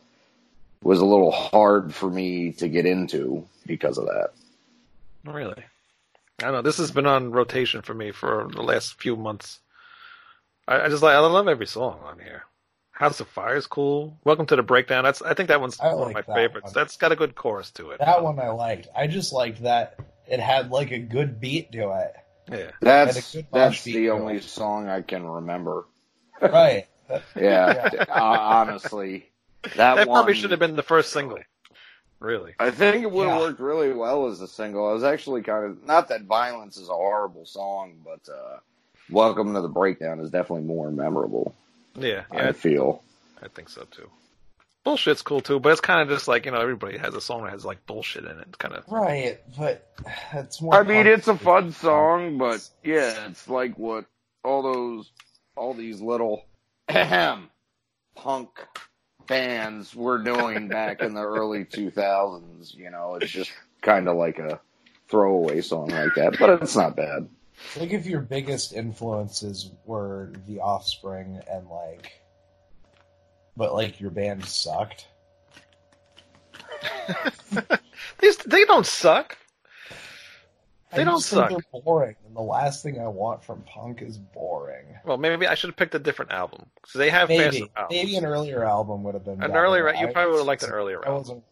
[0.82, 4.32] was a little hard for me to get into because of that.
[5.26, 5.64] Really?
[6.40, 6.62] I don't know.
[6.62, 9.60] This has been on rotation for me for the last few months.
[10.68, 12.44] I, I just like I love every song on here.
[12.92, 14.18] House of Fire is cool.
[14.24, 15.04] Welcome to the Breakdown.
[15.04, 16.64] That's I think that one's I one of my that favorites.
[16.66, 16.72] one.
[16.74, 17.98] That's got a good chorus to it.
[18.00, 18.88] That one I liked.
[18.96, 22.14] I just liked that it had like a good beat to it.
[22.50, 22.70] Yeah.
[22.80, 24.44] That's Had a good that's the only it.
[24.44, 25.86] song I can remember.
[26.40, 26.86] Right.
[27.36, 29.30] Yeah, uh, honestly,
[29.76, 31.38] that, That probably should have been the first single.
[32.20, 32.54] Really.
[32.58, 33.40] I think it would have Yeah.
[33.40, 34.88] worked really well as a single.
[34.88, 38.58] I was actually kind of not that "Violence" is a horrible song, but uh,
[39.10, 41.54] "Welcome to the Breakdown" is definitely more memorable.
[41.94, 43.02] Yeah, I yeah, feel.
[43.42, 44.10] I think so too.
[44.84, 47.44] Bullshit's cool too, but it's kind of just like you know everybody has a song
[47.44, 48.46] that has like bullshit in it.
[48.48, 49.86] It's kind of Right, but
[50.32, 50.74] it's more.
[50.74, 54.06] I mean, it's a fun song, but yeah, it's like what
[54.42, 55.10] all those,
[55.56, 56.46] all these little
[56.88, 57.50] ahem,
[58.14, 58.48] punk
[59.26, 62.74] bands were doing back in the early 2000s.
[62.74, 64.60] You know, it's just kind of like a
[65.08, 67.28] throwaway song like that, but it's not bad.
[67.76, 72.20] Like if your biggest influences were The Offspring and like,
[73.56, 75.06] but like your band sucked.
[78.20, 78.36] these.
[78.38, 79.38] They don't suck.
[80.92, 81.62] They I don't just think suck.
[81.72, 84.86] They're boring, and the last thing I want from punk is boring.
[85.04, 88.24] Well, maybe I should have picked a different album because they have Maybe, maybe an
[88.24, 91.10] earlier album would have been An earlier, you probably would have liked an earlier I
[91.10, 91.42] album.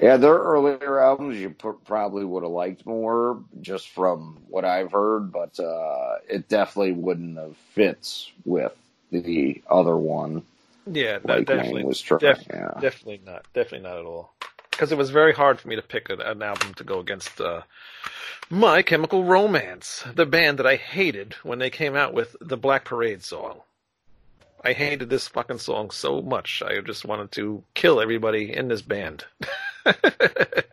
[0.00, 4.90] Yeah, their earlier albums you pr- probably would have liked more, just from what I've
[4.90, 8.74] heard, but uh, it definitely wouldn't have fits with
[9.10, 10.42] the other one.
[10.86, 12.20] Yeah, no, Like definitely, was trying.
[12.20, 12.72] def- yeah.
[12.80, 14.34] definitely not, definitely not at all.
[14.80, 17.38] Because it was very hard for me to pick an, an album to go against
[17.38, 17.60] uh,
[18.48, 22.86] My Chemical Romance, the band that I hated when they came out with the Black
[22.86, 23.60] Parade song.
[24.64, 26.62] I hated this fucking song so much.
[26.64, 29.26] I just wanted to kill everybody in this band.
[29.84, 30.64] Did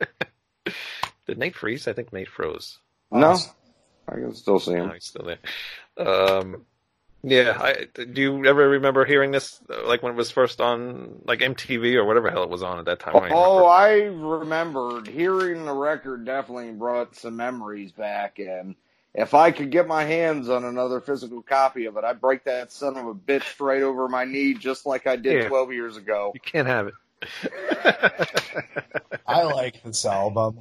[1.38, 1.86] Nate freeze?
[1.86, 2.80] I think Nate froze.
[3.12, 3.36] No,
[4.08, 4.92] I can still see No, him.
[4.94, 5.40] he's still there.
[6.08, 6.66] Um,
[7.24, 11.40] yeah, I, do you ever remember hearing this, like when it was first on, like
[11.40, 13.16] MTV or whatever hell it was on at that time?
[13.16, 13.66] I Oh, remember.
[13.66, 18.76] I remembered hearing the record definitely brought some memories back, and
[19.14, 22.72] if I could get my hands on another physical copy of it, I'd break that
[22.72, 25.48] son of a bitch right over my knee, just like I did Yeah.
[25.48, 26.32] 12 years ago.
[26.34, 26.94] you can't have it.
[29.28, 30.60] I like this album.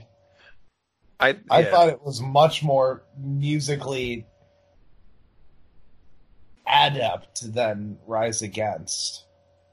[1.21, 4.27] I, I thought it was much more musically
[6.67, 9.25] adept than Rise Against.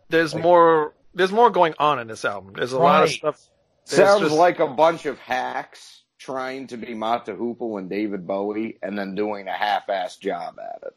[0.10, 0.94] there's like- more.
[1.16, 2.54] There's more going on in this album.
[2.56, 3.40] There's a lot of stuff.
[3.86, 8.26] Sounds just- like a bunch of hacks trying to be Mott the Hoople and David
[8.26, 10.96] Bowie, and then doing a half-assed job at it.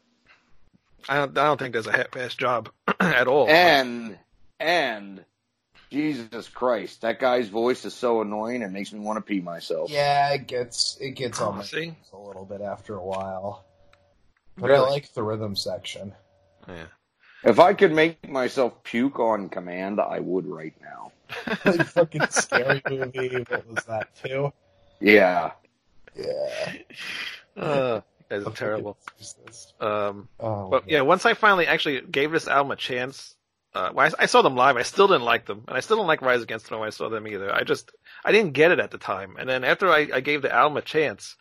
[1.09, 3.47] I don't, I don't think there's a half-ass job at all.
[3.47, 4.17] And
[4.59, 5.23] and
[5.91, 9.91] Jesus Christ, that guy's voice is so annoying it makes me want to pee myself.
[9.91, 11.93] Yeah, it gets it gets Oh, on my see?
[12.13, 13.65] a little bit after a while.
[14.57, 14.85] But Really?
[14.85, 16.13] I like the rhythm section.
[16.67, 16.85] Yeah.
[17.43, 21.11] If I could make myself puke on command, I would right now.
[21.65, 23.45] like fucking scary movie.
[23.49, 24.51] What was that too?
[24.99, 25.51] Yeah.
[26.15, 26.73] Yeah.
[27.55, 28.97] Uh, you guys are terrible.
[29.79, 33.35] Um, Oh, But yeah, once I finally actually gave this album a chance,
[33.75, 34.77] uh, well, I, I saw them live.
[34.77, 36.91] I still didn't like them, and I still don't like Rise Against the when I
[36.91, 37.53] saw them either.
[37.53, 37.91] I just
[38.25, 40.77] I didn't get it at the time, and then after I, I gave the album
[40.77, 41.35] a chance,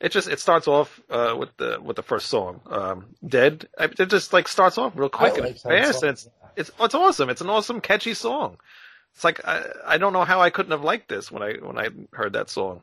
[0.00, 4.06] it just it starts off uh, with the with the first song, um, "Dead." It
[4.08, 6.70] just like starts off real quick I and like it's fast, song, and it's it's
[6.80, 7.28] it's awesome.
[7.28, 8.56] It's an awesome, catchy song.
[9.14, 11.78] It's like I I don't know how I couldn't have liked this when I when
[11.78, 12.82] I heard that song.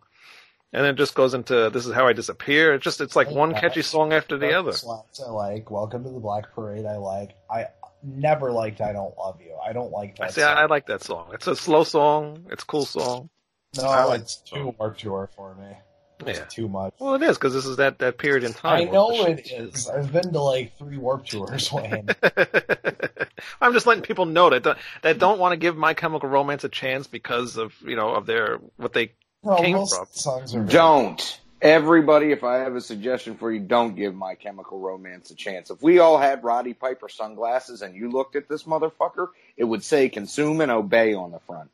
[0.74, 3.32] And then it just goes into "This Is How I Disappear." It's just it's like
[3.32, 4.74] one catchy song after the other.
[4.74, 5.72] Slaps I like.
[5.72, 6.86] Welcome to the Black Parade.
[6.86, 7.36] I like.
[7.50, 7.68] I
[8.04, 9.56] never liked I Don't Love You.
[9.66, 10.34] I don't like that.
[10.34, 10.42] see.
[10.42, 10.58] song.
[10.58, 11.30] I, I like that song.
[11.34, 12.46] It's a slow song.
[12.52, 13.30] It's a cool song.
[13.78, 14.76] no, I like it's too song.
[14.78, 15.78] warped tour for me.
[16.26, 16.46] It's Yeah.
[16.46, 16.94] too much.
[17.00, 18.88] Well, it is because this is that that period in time.
[18.88, 19.88] I know it is.
[19.88, 22.08] I've been to like three warp tours, Wayne.
[23.62, 26.64] I'm just letting people know that don't- that don't want to give My Chemical Romance
[26.64, 29.12] a chance because of you know of their what they.
[29.44, 30.08] No, Came most from.
[30.12, 31.40] songs are Don't.
[31.62, 35.70] Everybody, if I have a suggestion for you, don't give My Chemical Romance a chance.
[35.72, 39.84] If we all had Roddy Piper sunglasses and you looked at this motherfucker, it would
[39.84, 41.70] say consume and obey on the front.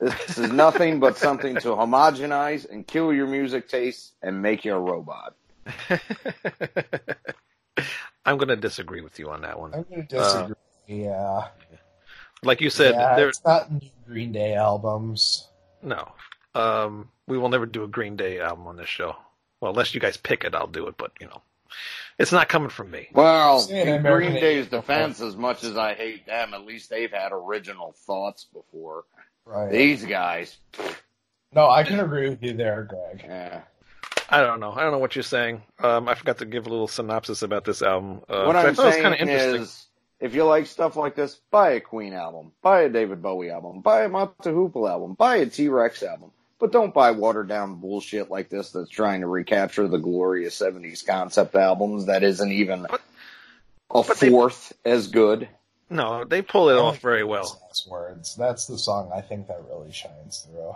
[0.00, 4.74] This is nothing but something to homogenize and kill your music taste and make you
[4.74, 5.34] a robot.
[8.24, 9.74] I'm going to disagree with you on that one.
[9.74, 10.54] I'm going to disagree.
[10.86, 11.48] yeah.
[12.42, 15.48] Like you said, yeah, there it's not new Green Day albums.
[15.82, 16.12] no.
[16.54, 19.14] Um, we will never do a Green Day album on this show.
[19.60, 20.96] Well, unless you guys pick it, I'll do it.
[20.96, 21.42] But you know,
[22.18, 23.08] it's not coming from me.
[23.12, 27.32] Well, in Green Day's defense, as much as I hate them, at least they've had
[27.32, 29.04] original thoughts before.
[29.48, 29.72] Right.
[29.72, 30.58] These guys,
[31.54, 33.22] no, I can agree with you there, Greg.
[33.24, 33.62] yeah.
[34.28, 34.72] I don't know.
[34.72, 35.62] I don't know what you're saying.
[35.82, 38.20] Um, I forgot to give a little synopsis about this album.
[38.28, 39.62] Uh, what I I'm thought was saying interesting.
[39.62, 39.86] is,
[40.20, 43.80] if you like stuff like this, buy a Queen album, buy a David Bowie album,
[43.80, 47.48] buy a Mott the Hoople album, buy a T Rex album, but don't buy watered
[47.48, 52.52] down bullshit like this that's trying to recapture the glorious '70s concept albums that isn't
[52.52, 52.98] even A
[54.02, 55.48] But they- fourth as good.
[55.90, 57.60] No, they pull it off very well.
[57.66, 58.36] Last words.
[58.36, 60.74] That's the song I think that really shines through.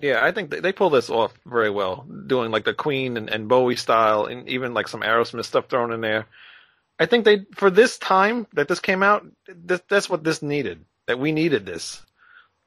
[0.00, 3.28] Yeah, I think they, they pull this off very well, doing like the Queen and,
[3.28, 6.26] and Bowie style, and even like some Aerosmith stuff thrown in there.
[6.98, 10.84] I think they for this time that this came out, this, that's what this needed.
[11.06, 12.00] That we needed this.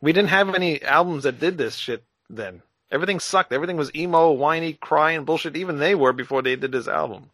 [0.02, 2.62] We didn't have any albums that did this shit then.
[2.91, 3.54] Everything sucked.
[3.54, 5.56] Everything was emo, whiny, crying bullshit.
[5.56, 7.30] Even they were before they did this album.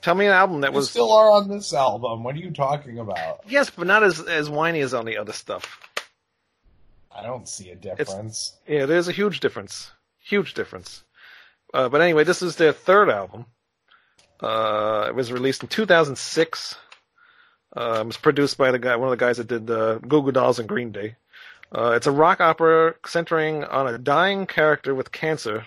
[0.00, 2.24] Tell me an album that We was still are on this album.
[2.24, 3.40] What are you talking about?
[3.46, 5.78] yes, but not as as whiny as on the other stuff.
[7.14, 8.54] I don't see a difference.
[8.66, 9.92] Yeah, there's a huge difference.
[10.18, 11.04] Huge difference.
[11.74, 13.46] Uh, but anyway, this is their third album.
[14.40, 16.74] Uh, it was released in 2006.
[17.76, 20.22] Uh, it was produced by the guy, one of the guys that did uh, Goo
[20.22, 21.16] Goo Dolls and Green Day.
[21.70, 25.64] Uh, it's a rock opera centering on a dying character with cancer,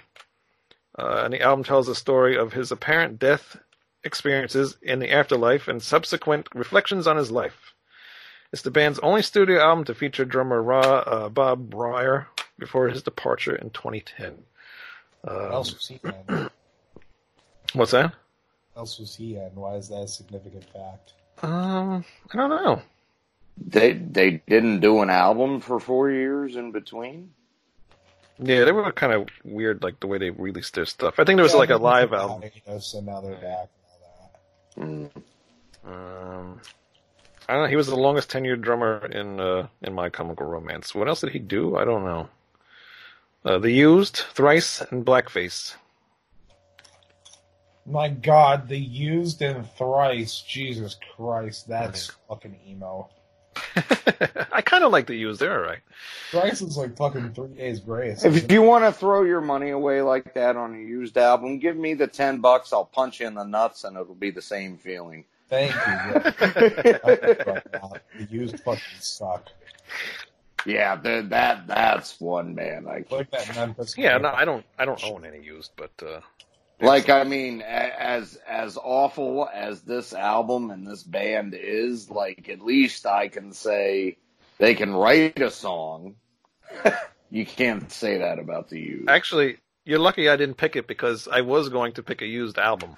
[0.99, 3.57] uh, and the album tells the story of his apparent death
[4.05, 7.73] experiences in the afterlife and subsequent reflections on his life.
[8.53, 13.03] It's the band's only studio album to feature drummer Ra, uh, Bob Bryar before his
[13.03, 14.43] departure in 2010.
[15.21, 16.49] What Um, else was he in?
[17.73, 18.13] what's that?
[18.73, 19.55] What else was he in?
[19.55, 21.13] Why is that a significant fact?
[21.41, 22.81] Um, I don't know.
[23.57, 27.31] They they didn't do an album for four years in between.
[28.37, 31.19] Yeah, they were kind of weird, like the way they released their stuff.
[31.19, 32.49] I think there was like a live album.
[32.81, 33.69] So now they're back and all that.
[34.79, 35.09] Mm.
[35.85, 36.61] Um,
[37.47, 37.69] I don't know.
[37.69, 40.95] He was the longest tenured drummer in uh, in My Chemical Romance.
[40.95, 41.77] What else did he do?
[41.77, 42.29] I don't know.
[43.43, 45.75] Uh, the Used, Thrice, and Blackface.
[47.85, 50.41] My God, the used and thrice.
[50.41, 53.09] Jesus Christ, that's fucking emo.
[54.51, 55.39] I kind of like the Used.
[55.39, 55.79] They're all right.
[56.31, 58.23] Thrice is like fucking three days grace.
[58.25, 61.77] If you want to throw your money away like that on a used album, give
[61.77, 62.73] me the ten bucks.
[62.73, 65.25] I'll punch you in the nuts, and it'll be the same feeling.
[65.49, 65.79] Thank you.
[65.79, 66.21] yeah.
[68.17, 69.49] the used fucking suck.
[70.65, 72.87] Yeah, th- that that's one man.
[72.87, 73.95] I Like that Memphis.
[73.97, 74.65] Yeah, no, I don't.
[74.79, 76.21] I don't own any Used, but uh,
[76.81, 77.09] like.
[77.09, 83.05] I mean, as as awful as this album and this band is, like at least
[83.05, 84.17] I can say
[84.57, 86.15] they can write a song.
[87.29, 89.09] you can't say that about the used.
[89.09, 92.57] Actually, you're lucky I didn't pick it because I was going to pick a used
[92.57, 92.95] album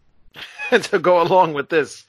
[0.70, 2.04] to go along with this.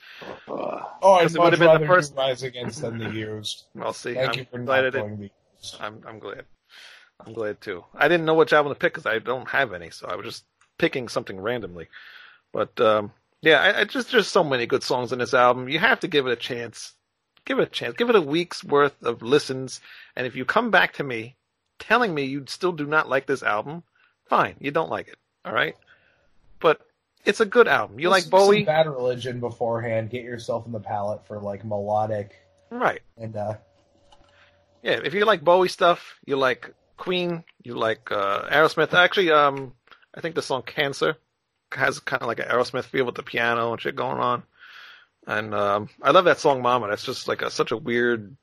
[0.47, 3.63] Uh, Oh, I'd it much would've been the first- do Rise Against than the used.
[3.81, 4.13] I'll see.
[4.13, 4.93] Thank I'm you for glad not it.
[4.93, 5.77] going the used.
[5.79, 6.45] I'm I'm glad.
[7.25, 7.83] I'm glad too.
[7.95, 10.25] I didn't know which album to pick because I don't have any, so I was
[10.25, 10.45] just
[10.81, 11.87] picking something randomly.
[12.51, 15.69] But um, yeah, I, I just there's so many good songs in this album.
[15.69, 16.93] You have to give it a chance.
[17.45, 17.95] Give it a chance.
[17.95, 19.79] Give it a week's worth of listens,
[20.15, 21.35] and if you come back to me
[21.79, 23.83] telling me you still do not like this album,
[24.27, 25.17] fine, you don't like it.
[25.45, 25.75] All right,
[26.59, 26.81] but
[27.25, 27.99] it's a good album.
[27.99, 30.09] You like Listen some Bowie, Bad Religion beforehand.
[30.09, 32.33] Get yourself in the palette for like melodic
[32.71, 33.01] right?
[33.17, 33.53] and uh,
[34.81, 38.93] Yeah, if you like Bowie stuff, you like Queen, you like uh, Aerosmith.
[38.93, 39.73] Actually, um,
[40.15, 41.17] I think the song "Cancer"
[41.71, 44.43] has kind of like an Aerosmith feel with the piano and shit going on.
[45.27, 48.35] And um, I love that song "Mama." That's just like a, such a weird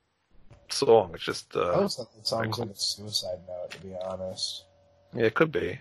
[0.70, 1.10] song.
[1.14, 3.94] It's just I uh, always thought that song was like a suicide note, to be
[4.04, 4.64] honest.
[5.14, 5.78] yeah, it could be.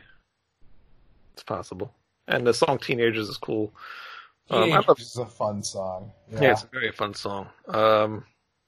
[1.33, 1.93] It's possible.
[2.27, 3.73] And the song "Teenagers" is cool.
[4.49, 6.11] Um, I Teenagers love, is a fun song.
[6.31, 6.41] yeah.
[6.41, 6.51] Yeah.
[6.53, 7.47] it's a very fun song.
[7.67, 8.25] Um,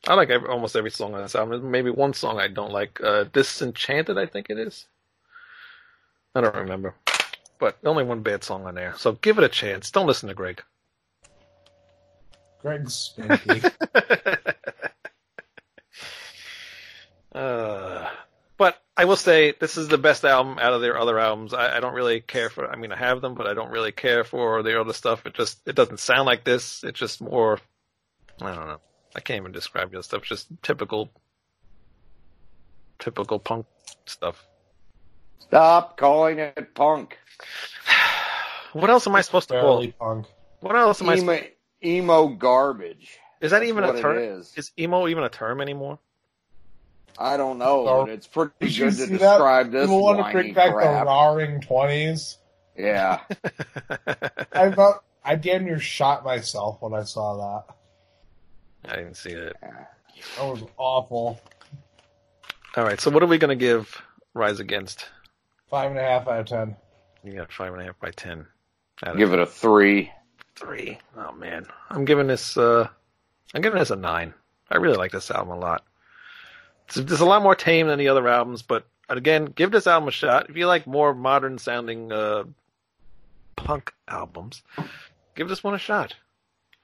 [0.07, 1.69] I like every, almost every song on this album.
[1.71, 3.01] Maybe one song I don't like.
[3.03, 4.85] Uh, "Disenchanted," I think it is.
[6.35, 6.93] I don't remember.
[7.59, 8.93] But only one bad song on there.
[8.97, 9.91] So give it a chance.
[9.91, 10.63] Don't listen to Greg.
[12.61, 13.61] Greg's spinky.
[17.33, 18.09] uh,
[18.57, 21.53] but I will say this is the best album out of their other albums.
[21.53, 22.69] I, I don't really care for.
[22.69, 25.25] I mean, I have them, but I don't really care for their other stuff.
[25.25, 26.83] It just it doesn't sound like this.
[26.83, 27.59] It's just more.
[28.41, 28.81] I don't know.
[29.15, 30.21] I can't even describe the stuff.
[30.21, 31.09] It's just typical,
[32.99, 33.65] typical punk
[34.05, 34.45] stuff.
[35.39, 37.17] Stop calling it punk.
[38.73, 39.81] What else am I supposed to call?
[39.81, 39.97] It?
[39.97, 40.27] punk.
[40.59, 41.15] What else am I?
[41.15, 41.39] Emo,
[41.83, 43.17] emo garbage.
[43.41, 44.17] Is that That's even a term?
[44.17, 44.53] is.
[44.55, 45.97] Is emo even a term anymore?
[47.17, 49.19] I don't know, Gar- but it's pretty good to see that?
[49.19, 51.05] describe this People want to whiny bring back crap.
[51.05, 52.37] the roaring twenties.
[52.77, 53.21] Yeah.
[54.53, 58.91] I thought I damn near shot myself when I saw that.
[58.91, 59.55] I didn't see it.
[59.61, 61.41] That was awful.
[62.77, 64.01] All right, so what are we going to give
[64.33, 65.09] Rise Against?
[65.69, 66.75] Five and a half out of ten.
[67.23, 68.45] You got five and a half by ten.
[69.17, 70.11] Give it a three.
[70.55, 70.99] three.
[71.17, 72.57] Oh man, I'm giving this.
[72.57, 72.87] uh
[73.53, 74.33] I'm giving this a nine.
[74.69, 75.83] I really like this album a lot.
[76.87, 80.09] It's, it's a lot more tame than the other albums, but again, give this album
[80.09, 80.49] a shot.
[80.49, 82.43] If you like more modern sounding uh
[83.55, 84.61] punk albums,
[85.35, 86.15] give this one a shot.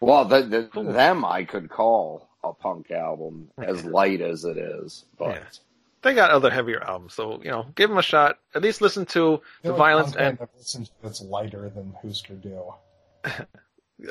[0.02, 5.06] Well, the, the, them I could call a punk album as light as it is,
[5.18, 5.44] but Yeah.
[6.06, 8.38] They got other heavier albums, so you know, give them a shot.
[8.54, 12.36] At least listen to the only violence band and I've to that's lighter than Husker
[12.36, 12.76] Du.
[13.24, 13.48] at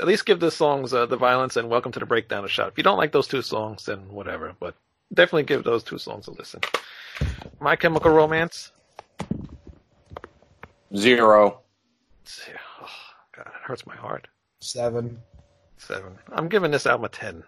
[0.05, 2.67] least give the songs uh, the violence and welcome to the breakdown a shot.
[2.67, 4.57] If you don't like those two songs, then whatever.
[4.59, 4.75] But
[5.13, 6.63] definitely give those two songs a listen.
[7.61, 8.73] My Chemical Romance.
[10.97, 11.61] zero.
[12.83, 12.89] Oh,
[13.37, 14.27] God, it hurts my heart.
[14.59, 15.21] Seven.
[15.77, 16.19] Seven.
[16.33, 17.45] I'm giving this album a ten.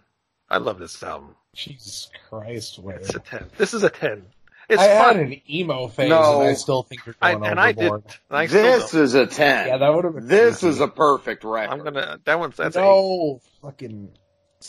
[0.49, 1.35] I love this album.
[1.57, 2.99] Jesus Christ, Wade.
[3.01, 3.47] It's a ten.
[3.57, 4.25] This is a ten.
[4.69, 5.17] It's I fun.
[5.17, 6.41] had an emo phase, No.
[6.41, 7.85] and I still think you're I, going and I did.
[7.87, 8.15] overboard.
[8.31, 9.69] I still This is a ten.
[9.69, 10.27] Yeah, that would have been.
[10.27, 10.69] this crazy.
[10.75, 11.73] is a perfect record.
[11.73, 12.19] I'm gonna.
[12.25, 13.41] That one's that's an eight.
[13.63, 14.11] fucking.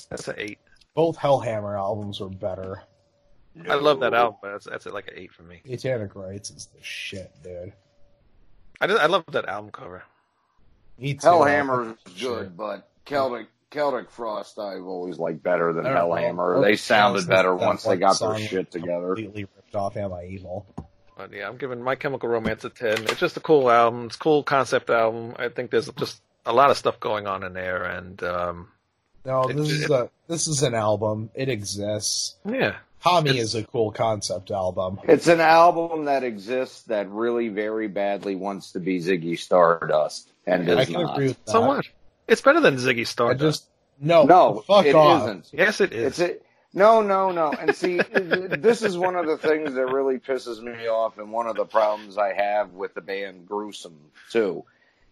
[0.10, 0.60] That's an eight.
[0.94, 2.82] Both Hellhammer albums were better.
[3.68, 5.62] I love that album, but that's that's like an eight for me.
[5.68, 7.74] Satanic Rites is the shit, dude.
[8.80, 10.04] I just, I love that album cover.
[11.00, 11.26] Me too.
[11.26, 16.16] Hellhammer is good, but Celtic Celtic Frost I've always liked better than I don't know.
[16.16, 16.64] Hellhammer.
[16.64, 19.16] They sounded better once they got their shit together.
[19.16, 20.66] Completely ripped off Am I Evil?
[21.18, 23.04] But yeah, I'm giving My Chemical Romance a ten.
[23.06, 24.06] It's just a cool album.
[24.06, 25.36] It's a cool concept album.
[25.38, 28.68] I think there's just a lot of stuff going on in there, and um,
[29.26, 31.30] No, this is it- a this is an album.
[31.34, 32.36] It exists.
[32.46, 35.00] yeah, Tommy It's- is a cool concept album.
[35.04, 40.70] It's an album that exists that really very badly wants to be Ziggy Stardust and
[40.70, 41.14] I can not.
[41.16, 41.52] agree with that.
[41.52, 41.86] so what?
[42.28, 43.42] It's better than Ziggy I Stardust.
[43.64, 43.70] just
[44.00, 45.26] no, No, fuck it off.
[45.26, 46.20] not yes, it is.
[46.20, 46.38] It's a,
[46.78, 47.52] no, no, no.
[47.52, 51.48] And see, this is one of the things that really pisses me off, and one
[51.48, 53.98] of the problems I have with the band Gruesome
[54.32, 54.64] too.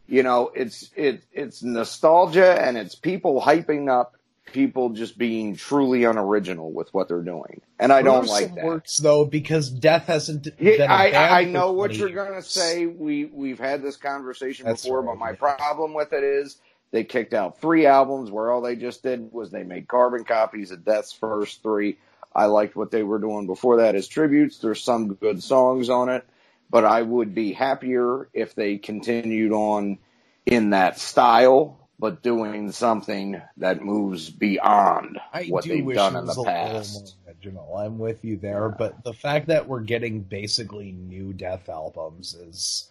[0.08, 4.16] You know, it's it it's nostalgia, and it's people hyping up
[4.52, 8.66] people just being truly unoriginal with what they're doing, and I don't Gruesome like that.
[8.66, 10.44] Works though because Death hasn't.
[10.44, 12.86] been Yeah, a I, I know what you're gonna say.
[12.86, 16.58] We we've had this conversation That's before, right, but my problem with it is
[16.96, 20.72] they kicked out three albums where all they just did was they made carbon copies
[20.72, 21.98] of Death's first three.
[22.34, 24.60] I liked what they were doing before that as tributes.
[24.60, 26.26] There's some good songs on it,
[26.70, 29.98] but I would be happier if they continued on
[30.46, 36.16] in that style, but doing something that moves beyond I what do they've wish done
[36.16, 37.18] in the past.
[37.28, 37.76] original.
[37.76, 42.90] I'm with you there, but the fact that we're getting basically new Death albums is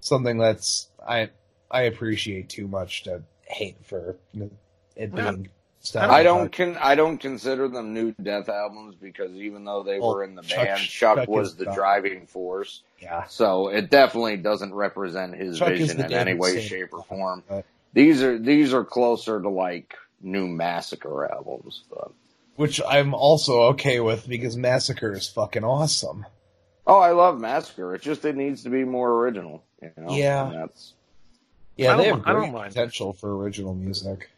[0.00, 1.30] something that's I
[1.70, 4.50] I appreciate too much to hate for it
[4.96, 5.06] Yeah.
[5.06, 5.48] being.
[5.96, 10.14] I don't con- I don't consider them new Death albums because even though they Well,
[10.16, 11.74] were in the Chuck- band, Chuck, Chuck was the done.
[11.74, 12.82] driving force.
[13.00, 17.44] Yeah, So it definitely doesn't represent his Chuck vision in any way, shape, or form.
[17.48, 17.64] but-
[17.94, 21.82] These are these are closer to like new Massacre albums.
[21.88, 22.10] But.
[22.56, 26.26] which I'm also okay with because Massacre is fucking awesome.
[26.86, 27.94] Oh, I love Massacre.
[27.94, 29.62] It just it needs to be more original.
[29.80, 30.10] You know?
[30.14, 30.46] Yeah.
[30.50, 30.92] And that's
[31.80, 32.74] Yeah, I they don't have mi- I great don't mind.
[32.74, 34.30] potential for original music.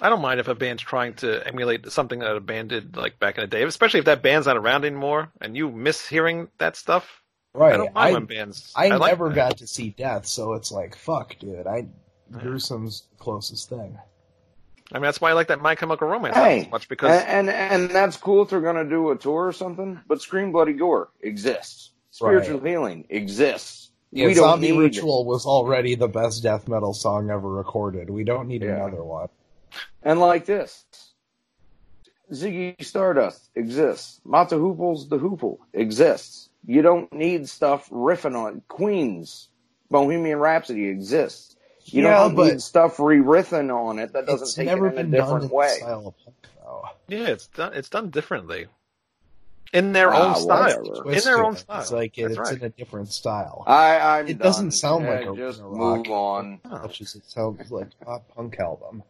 [0.00, 3.18] I don't mind if a band's trying to emulate something that a band did like
[3.18, 6.48] back in the day, especially if that band's not around anymore and you miss hearing
[6.58, 7.20] that stuff.
[7.52, 7.74] Right.
[7.74, 8.72] I don't mind I, when bands.
[8.76, 9.34] I, like never that.
[9.34, 11.66] got to see Death, so it's like, fuck, dude.
[11.66, 11.88] I
[12.32, 13.98] Gruesome's the closest thing.
[14.92, 17.50] I mean, that's why I like that My Chemical Romance Hey, so much because and,
[17.50, 20.00] and and that's cool if they're gonna do a tour or something.
[20.06, 21.90] But Scream Bloody Gore exists.
[22.10, 23.87] Spiritual healing exists.
[24.10, 28.08] Yeah, we don't Zombie need Ritual was already the best death metal song ever recorded.
[28.08, 28.76] We don't need Yeah.
[28.76, 29.28] another one.
[30.02, 30.84] And like this,
[32.32, 34.20] Ziggy Stardust exists.
[34.24, 36.48] Mott the Hoople's The Hoople exists.
[36.66, 39.48] You don't need stuff riffing on Queen's
[39.90, 41.56] Bohemian Rhapsody exists.
[41.84, 44.98] You Yeah, don't but need stuff re-riffing on it that doesn't take never it in
[44.98, 45.78] a been done in different way.
[45.80, 46.14] punk,
[47.08, 47.72] yeah, it's done.
[47.72, 48.66] It's done differently
[49.72, 50.82] in their Ah, own style.
[50.82, 51.12] whatever.
[51.12, 51.58] In their own it.
[51.58, 51.80] style.
[51.80, 52.56] It's like That's it's right.
[52.58, 53.64] in a different style.
[53.66, 54.70] I, I'm It doesn't done.
[54.72, 56.08] sound like Yeah, a- just a move rock.
[56.08, 56.60] on.
[56.64, 59.02] Much as it sounds like a pop punk album.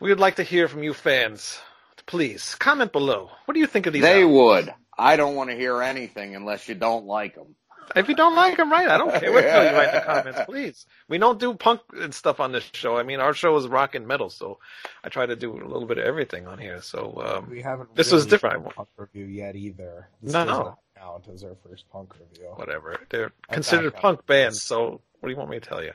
[0.00, 1.60] We would like to hear from you fans.
[2.06, 3.30] Please comment below.
[3.44, 4.02] What do you think of these?
[4.02, 4.36] They albums?
[4.66, 4.74] would.
[4.98, 7.54] I don't want to hear anything unless you don't like them.
[7.96, 8.88] If you don't like them, right?
[8.88, 9.32] I don't care.
[9.32, 10.86] We'll tell you right in the comments, please.
[11.08, 12.96] We don't do punk and stuff on this show.
[12.96, 14.58] I mean, our show is rock and metal, so
[15.04, 16.80] I try to do a little bit of everything on here.
[16.82, 17.94] So, um, We haven't.
[17.96, 18.64] This really was different.
[18.74, 20.08] punk review yet either.
[20.22, 20.78] This No, no.
[20.96, 22.48] count as our first punk review.
[22.56, 22.98] whatever.
[23.08, 25.92] They're I considered punk bands, so what do you want me to tell you?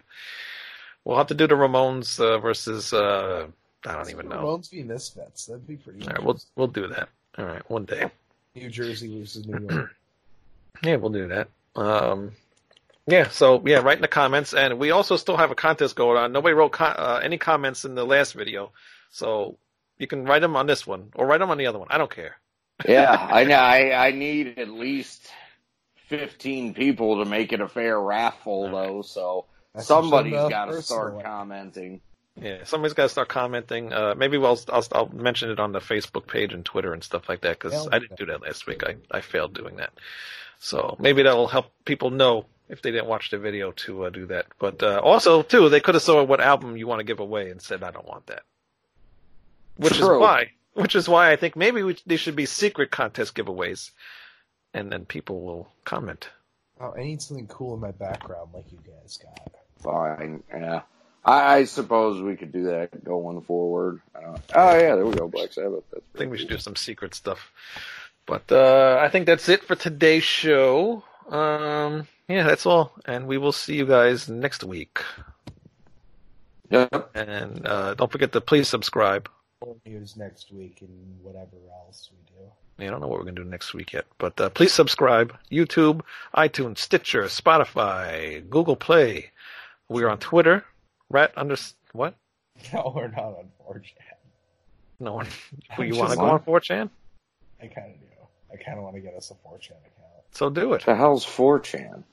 [1.06, 3.48] We'll have to do the Ramones uh, versus uh,
[3.86, 4.38] I don't even know.
[4.38, 5.46] Ramones v Misfits.
[5.46, 6.02] That'd be pretty.
[6.02, 7.10] All right, we'll we'll do that.
[7.38, 8.10] All right, one day.
[8.56, 9.96] New Jersey versus New York.
[10.84, 11.48] Yeah, we'll do that.
[11.76, 12.32] Um,
[13.08, 16.18] yeah, so yeah, write in the comments, and we also still have a contest going
[16.18, 16.32] on.
[16.32, 18.72] Nobody wrote co- uh, any comments in the last video,
[19.12, 19.58] so
[19.98, 21.88] you can write them on this one or write them on the other one.
[21.92, 22.38] I don't care.
[22.86, 23.56] Yeah, I know.
[23.56, 25.30] I, I need at least
[26.10, 29.02] fifteen people to make it a fair raffle, though.
[29.02, 32.02] So That's somebody's just, got to start commenting.
[32.42, 33.94] Yeah, somebody's got to start commenting.
[33.94, 37.30] Uh, maybe we'll, I'll, I'll mention it on the Facebook page and Twitter and stuff
[37.30, 38.84] like that because I didn't do that last week.
[38.84, 39.94] I, I failed doing that.
[40.60, 44.26] So maybe that'll help people know if they didn't watch the video to uh, do
[44.28, 44.48] that.
[44.60, 47.50] But uh, also, too, they could have saw what album you want to give away
[47.52, 48.44] and said, I don't want that.
[49.78, 50.16] Which True.
[50.16, 53.92] is why, which is why I think maybe we, they should be secret contest giveaways,
[54.74, 56.30] and then people will comment.
[56.80, 59.52] Oh, I need something cool in my background like you guys got.
[59.80, 60.44] Fine.
[60.50, 60.82] Yeah.
[61.26, 64.02] I, I suppose we could do that going forward.
[64.16, 65.28] Uh, oh yeah, there we go.
[65.28, 65.84] Black Sabbath.
[65.92, 67.52] That's I think we should do some secret stuff.
[68.28, 71.04] But uh, I think that's it for today's show.
[71.30, 75.00] Um, yeah, that's all, and we will see you guys next week.
[76.70, 77.12] Yep.
[77.16, 79.30] And uh, don't forget to please subscribe.
[79.86, 82.86] News next week and whatever else we do.
[82.88, 85.36] I don't know what we're gonna do next week yet, but uh, please subscribe.
[85.52, 86.02] YouTube,
[86.36, 89.32] iTunes, Stitcher, Spotify, Google Play.
[89.88, 90.66] We're on Twitter.
[91.10, 91.56] Rat under
[91.94, 92.16] what?
[92.74, 93.92] No, we're not on 4chan.
[95.02, 95.28] No one.
[95.78, 96.90] you want to go on 4chan?
[97.62, 98.06] I kind of do.
[98.54, 100.24] I kind of want to get us a 4chan account.
[100.32, 100.86] So do it.
[100.86, 102.04] the hell's 4chan?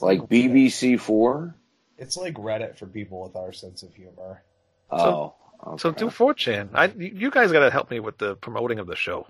[0.00, 1.54] Like BBC Four?
[1.98, 4.42] It's like Reddit for people with our sense of humor.
[4.90, 5.34] Oh.
[5.64, 5.76] Okay.
[5.78, 6.70] So do 4chan.
[6.74, 9.26] I, you guys got to help me with the promoting of the show.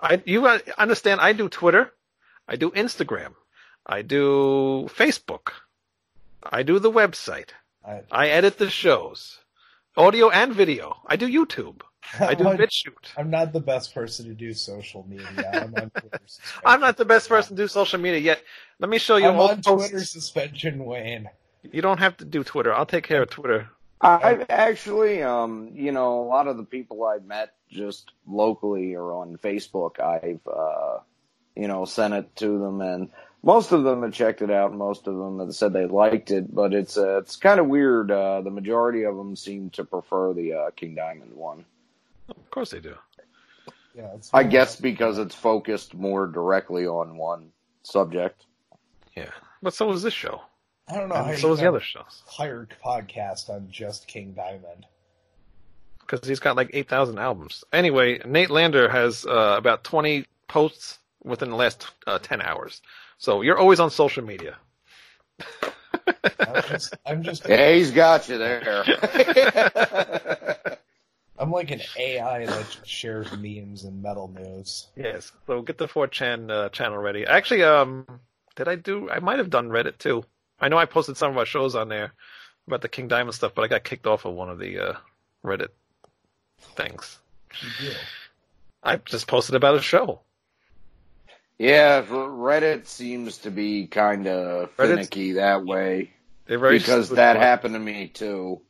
[0.00, 1.20] I, you understand?
[1.20, 1.92] I do Twitter,
[2.48, 3.34] I do Instagram,
[3.86, 5.52] I do Facebook,
[6.42, 7.50] I do the website,
[7.90, 9.38] I, I edit the shows,
[9.96, 10.96] audio and video.
[11.06, 11.82] I do YouTube,
[12.18, 13.16] I do I'm, BitChute.
[13.16, 15.50] I'm not the best person to do social media.
[15.52, 16.20] I'm on Twitter.
[16.64, 18.42] I'm not the best person to do social media yet.
[18.78, 19.90] Let me show you I'm on the posts.
[19.90, 21.28] Twitter suspension, Wayne.
[21.62, 22.72] You don't have to do Twitter.
[22.72, 23.68] I'll take care of Twitter.
[24.00, 29.12] I've actually, um, you know, a lot of the people I've met just locally or
[29.12, 31.00] on Facebook, I've, uh,
[31.54, 33.10] you know, sent it to them, and
[33.42, 34.70] most of them have checked it out.
[34.70, 37.66] and Most of them have said they liked it, but it's uh, it's kind of
[37.66, 38.10] weird.
[38.10, 41.64] Uh, the majority of them seem to prefer the uh, King Diamond one.
[42.28, 42.94] Of course they do.
[43.94, 47.50] Yeah, it's I guess because it's focused more directly on one
[47.82, 48.46] subject.
[49.16, 49.30] Yeah,
[49.62, 50.42] but so is this show.
[50.88, 51.16] I don't know.
[51.16, 52.22] how And you so is the other shows.
[52.28, 54.86] Entire podcast on just King Diamond.
[56.00, 57.62] because he's got like 8,000 albums.
[57.72, 62.82] Anyway, Nate Lander has uh, about 20 posts within the last uh, 10 hours.
[63.20, 64.56] So you're always on social media.
[66.40, 68.82] I'm just, I'm just, Yeah, he's got you there.
[71.38, 74.88] I'm like an AI that shares memes and metal news.
[74.96, 75.32] yes.
[75.46, 77.26] So get the 4chan uh, channel ready.
[77.26, 78.06] Actually, um,
[78.56, 79.10] did I do?
[79.10, 80.24] I might have done Reddit too.
[80.58, 82.12] I know I posted some of our shows on there
[82.66, 84.92] about the King Diamond stuff, but I got kicked off of one of the uh,
[85.44, 85.68] Reddit
[86.74, 87.18] things.
[87.60, 87.94] You do.
[88.82, 90.20] I just posted about a show.
[91.60, 96.10] Yeah, Reddit seems to be kind of Reddit's- finicky that way.
[96.46, 98.62] They're very because snooty that about happened to me too.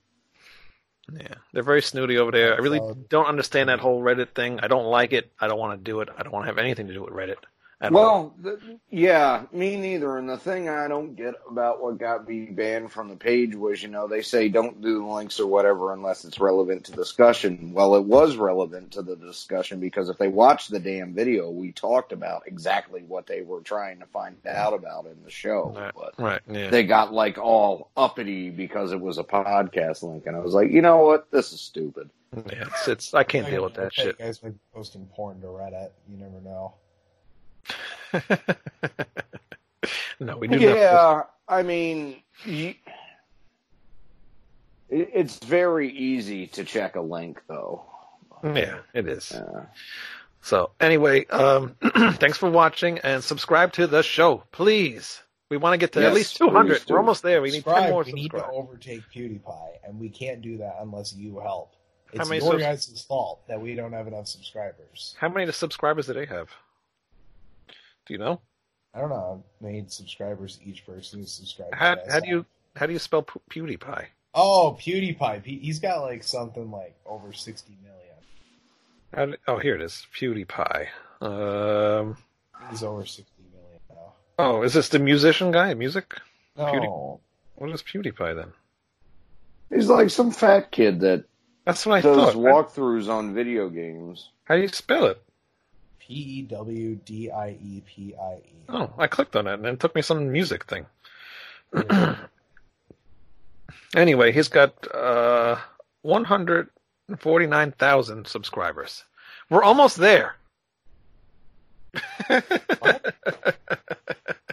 [1.13, 2.55] Yeah, they're very snooty over there.
[2.55, 4.59] I really don't understand that whole Reddit thing.
[4.61, 5.31] I don't like it.
[5.41, 6.09] I don't want to do it.
[6.17, 7.37] I don't want to have anything to do with Reddit.
[7.81, 8.35] At all.
[8.43, 10.19] Well, th- yeah, me neither.
[10.19, 13.83] And the thing I don't get about what got me banned from the page was,
[13.83, 17.73] you know, they say don't do links or whatever unless it's relevant to discussion.
[17.73, 21.73] Well, it was relevant to the discussion because if they watched the damn video, we
[21.73, 25.73] talked about exactly what they were trying to find out about in the show.
[25.77, 26.71] right, But right, yeah.
[26.71, 30.71] they got like all uppity because it was a podcast link, and I was like,
[30.71, 32.11] you know what, this is stupid.
[32.37, 34.17] yeah, it's, it's I can't deal with that shit.
[34.19, 35.91] You guys might be posting porn to Reddit.
[36.09, 36.75] You never know.
[40.21, 40.77] no, we do not.
[40.77, 42.23] Yeah, I mean,
[44.89, 47.85] it's very easy to check a link, though.
[48.43, 49.33] Yeah, it is.
[49.33, 49.67] Uh,
[50.43, 51.77] So anyway, um,
[52.15, 55.23] thanks for watching and subscribe to the show, please.
[55.51, 56.79] We want to get to at least 200.
[56.79, 56.87] please.
[56.89, 57.43] We're almost there.
[57.43, 61.13] We need 10 more we need to overtake PewDiePie, and we can't do that unless
[61.15, 61.75] you help.
[62.13, 65.15] It's many your subs- guys' fault that we don't have enough subscribers.
[65.19, 66.49] How many subscribers do they have?
[68.11, 68.41] Do you know?
[68.93, 71.77] I don't know how many subscribers each person who's subscribed.
[71.77, 72.45] How, to how do you
[72.75, 74.07] how do you spell PewDiePie?
[74.35, 75.45] Oh, PewDiePie.
[75.45, 79.37] He- He's got like something like over sixty million.
[79.47, 80.09] How oh, here it is.
[80.19, 80.89] PewDiePie.
[81.21, 82.17] Um,
[82.69, 84.13] He's over sixty million now.
[84.41, 85.73] oh, is this the musician guy?
[85.75, 86.13] Music?
[86.57, 87.21] No,
[87.55, 88.53] What is PewDiePie then?
[89.73, 91.27] he's like some fat kid that
[91.65, 92.35] That's what I does thought.
[92.35, 94.31] walkthroughs on video games.
[94.43, 95.23] How do you spell it?
[96.11, 98.53] P E W D I E P I E.
[98.69, 100.87] Oh, I clicked on it and it took me some music thing.
[103.95, 105.57] anyway, he's got uh,
[106.03, 109.05] 149,000 subscribers.
[109.49, 110.35] We're almost there.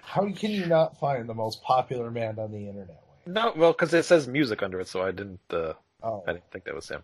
[0.04, 3.02] How can you not find the most popular man on the internet?
[3.26, 3.34] Wayne?
[3.34, 5.40] No, well, because it says music under it, so I didn't.
[5.50, 7.02] Uh, Oh, I didn't think that was him.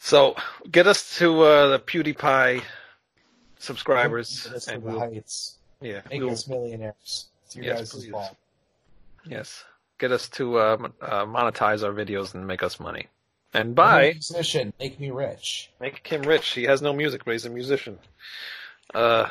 [0.00, 0.34] So
[0.70, 2.62] get us to uh, the PewDiePie
[3.62, 5.58] subscribers, Get us to and the we'll, heights.
[5.80, 7.26] yeah, Make we'll, us millionaires.
[7.46, 8.36] It's your Yes, guys' fault.
[9.26, 9.64] yes,
[9.98, 13.06] get us to uh, uh, monetize our videos and make us money,
[13.54, 14.72] and I'm a buy musician.
[14.80, 15.70] Make me rich.
[15.80, 16.48] make him rich.
[16.50, 17.98] He has no music, but he's a musician.
[18.94, 19.28] Uh,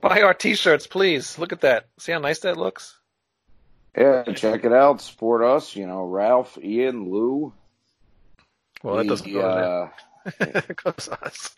[0.00, 1.38] buy our T-shirts, please.
[1.38, 1.86] Look at that.
[1.98, 2.96] See how nice that looks.
[3.96, 5.00] Yeah, check it out.
[5.00, 5.74] Support us.
[5.74, 7.52] You know, Ralph, Ian, Lou.
[8.82, 9.88] Well, that doesn't go to uh,
[10.24, 10.70] that.
[10.70, 11.56] It goes to us.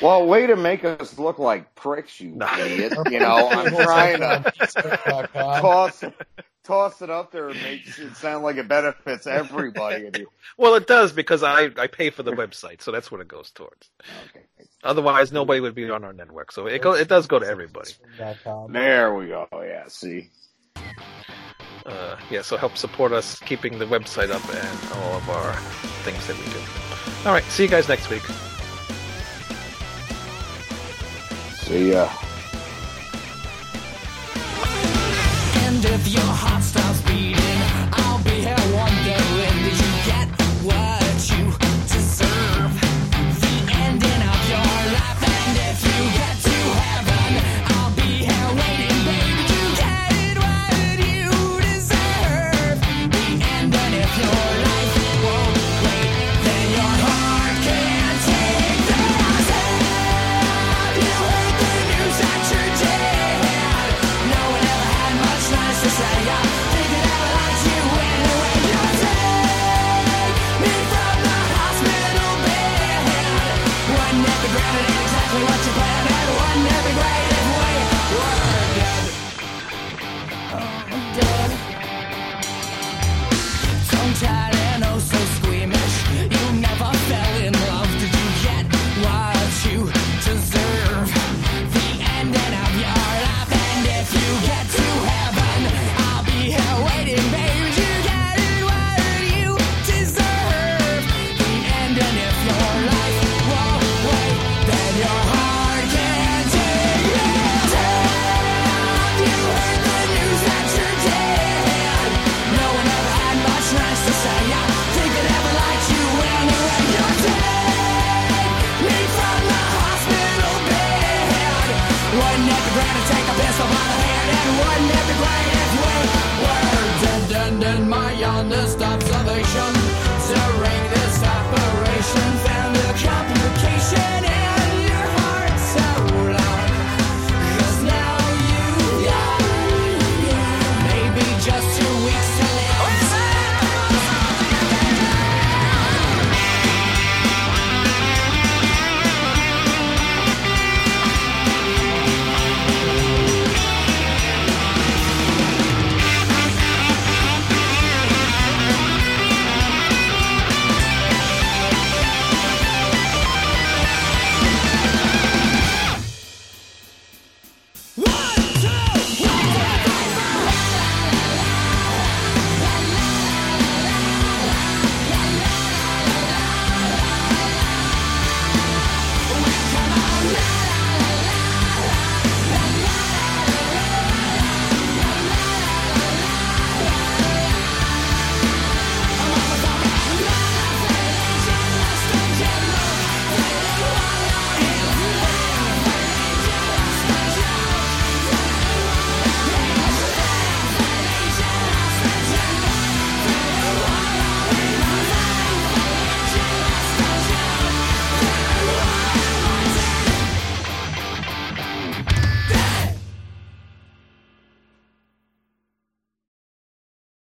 [0.00, 2.48] Well, way to make us look like pricks, you No.
[2.58, 2.92] idiot.
[3.10, 5.60] You know, I'm trying to Facebook.com.
[5.62, 6.04] toss
[6.64, 10.26] toss it up there and make it sound like it benefits everybody.
[10.58, 13.50] Well, it does because I, I pay for the website, so that's what it goes
[13.50, 13.88] towards.
[14.28, 14.44] Okay.
[14.84, 16.52] Otherwise, nobody would be on our network.
[16.52, 17.92] So it go, it does go to everybody.
[18.68, 19.48] There we go.
[19.54, 20.30] Yeah, see.
[21.86, 25.54] Uh, yeah, so help support us keeping the website up and all of our
[26.04, 26.60] things that we do.
[27.24, 28.22] All right, see you guys next week.
[31.62, 32.08] See ya.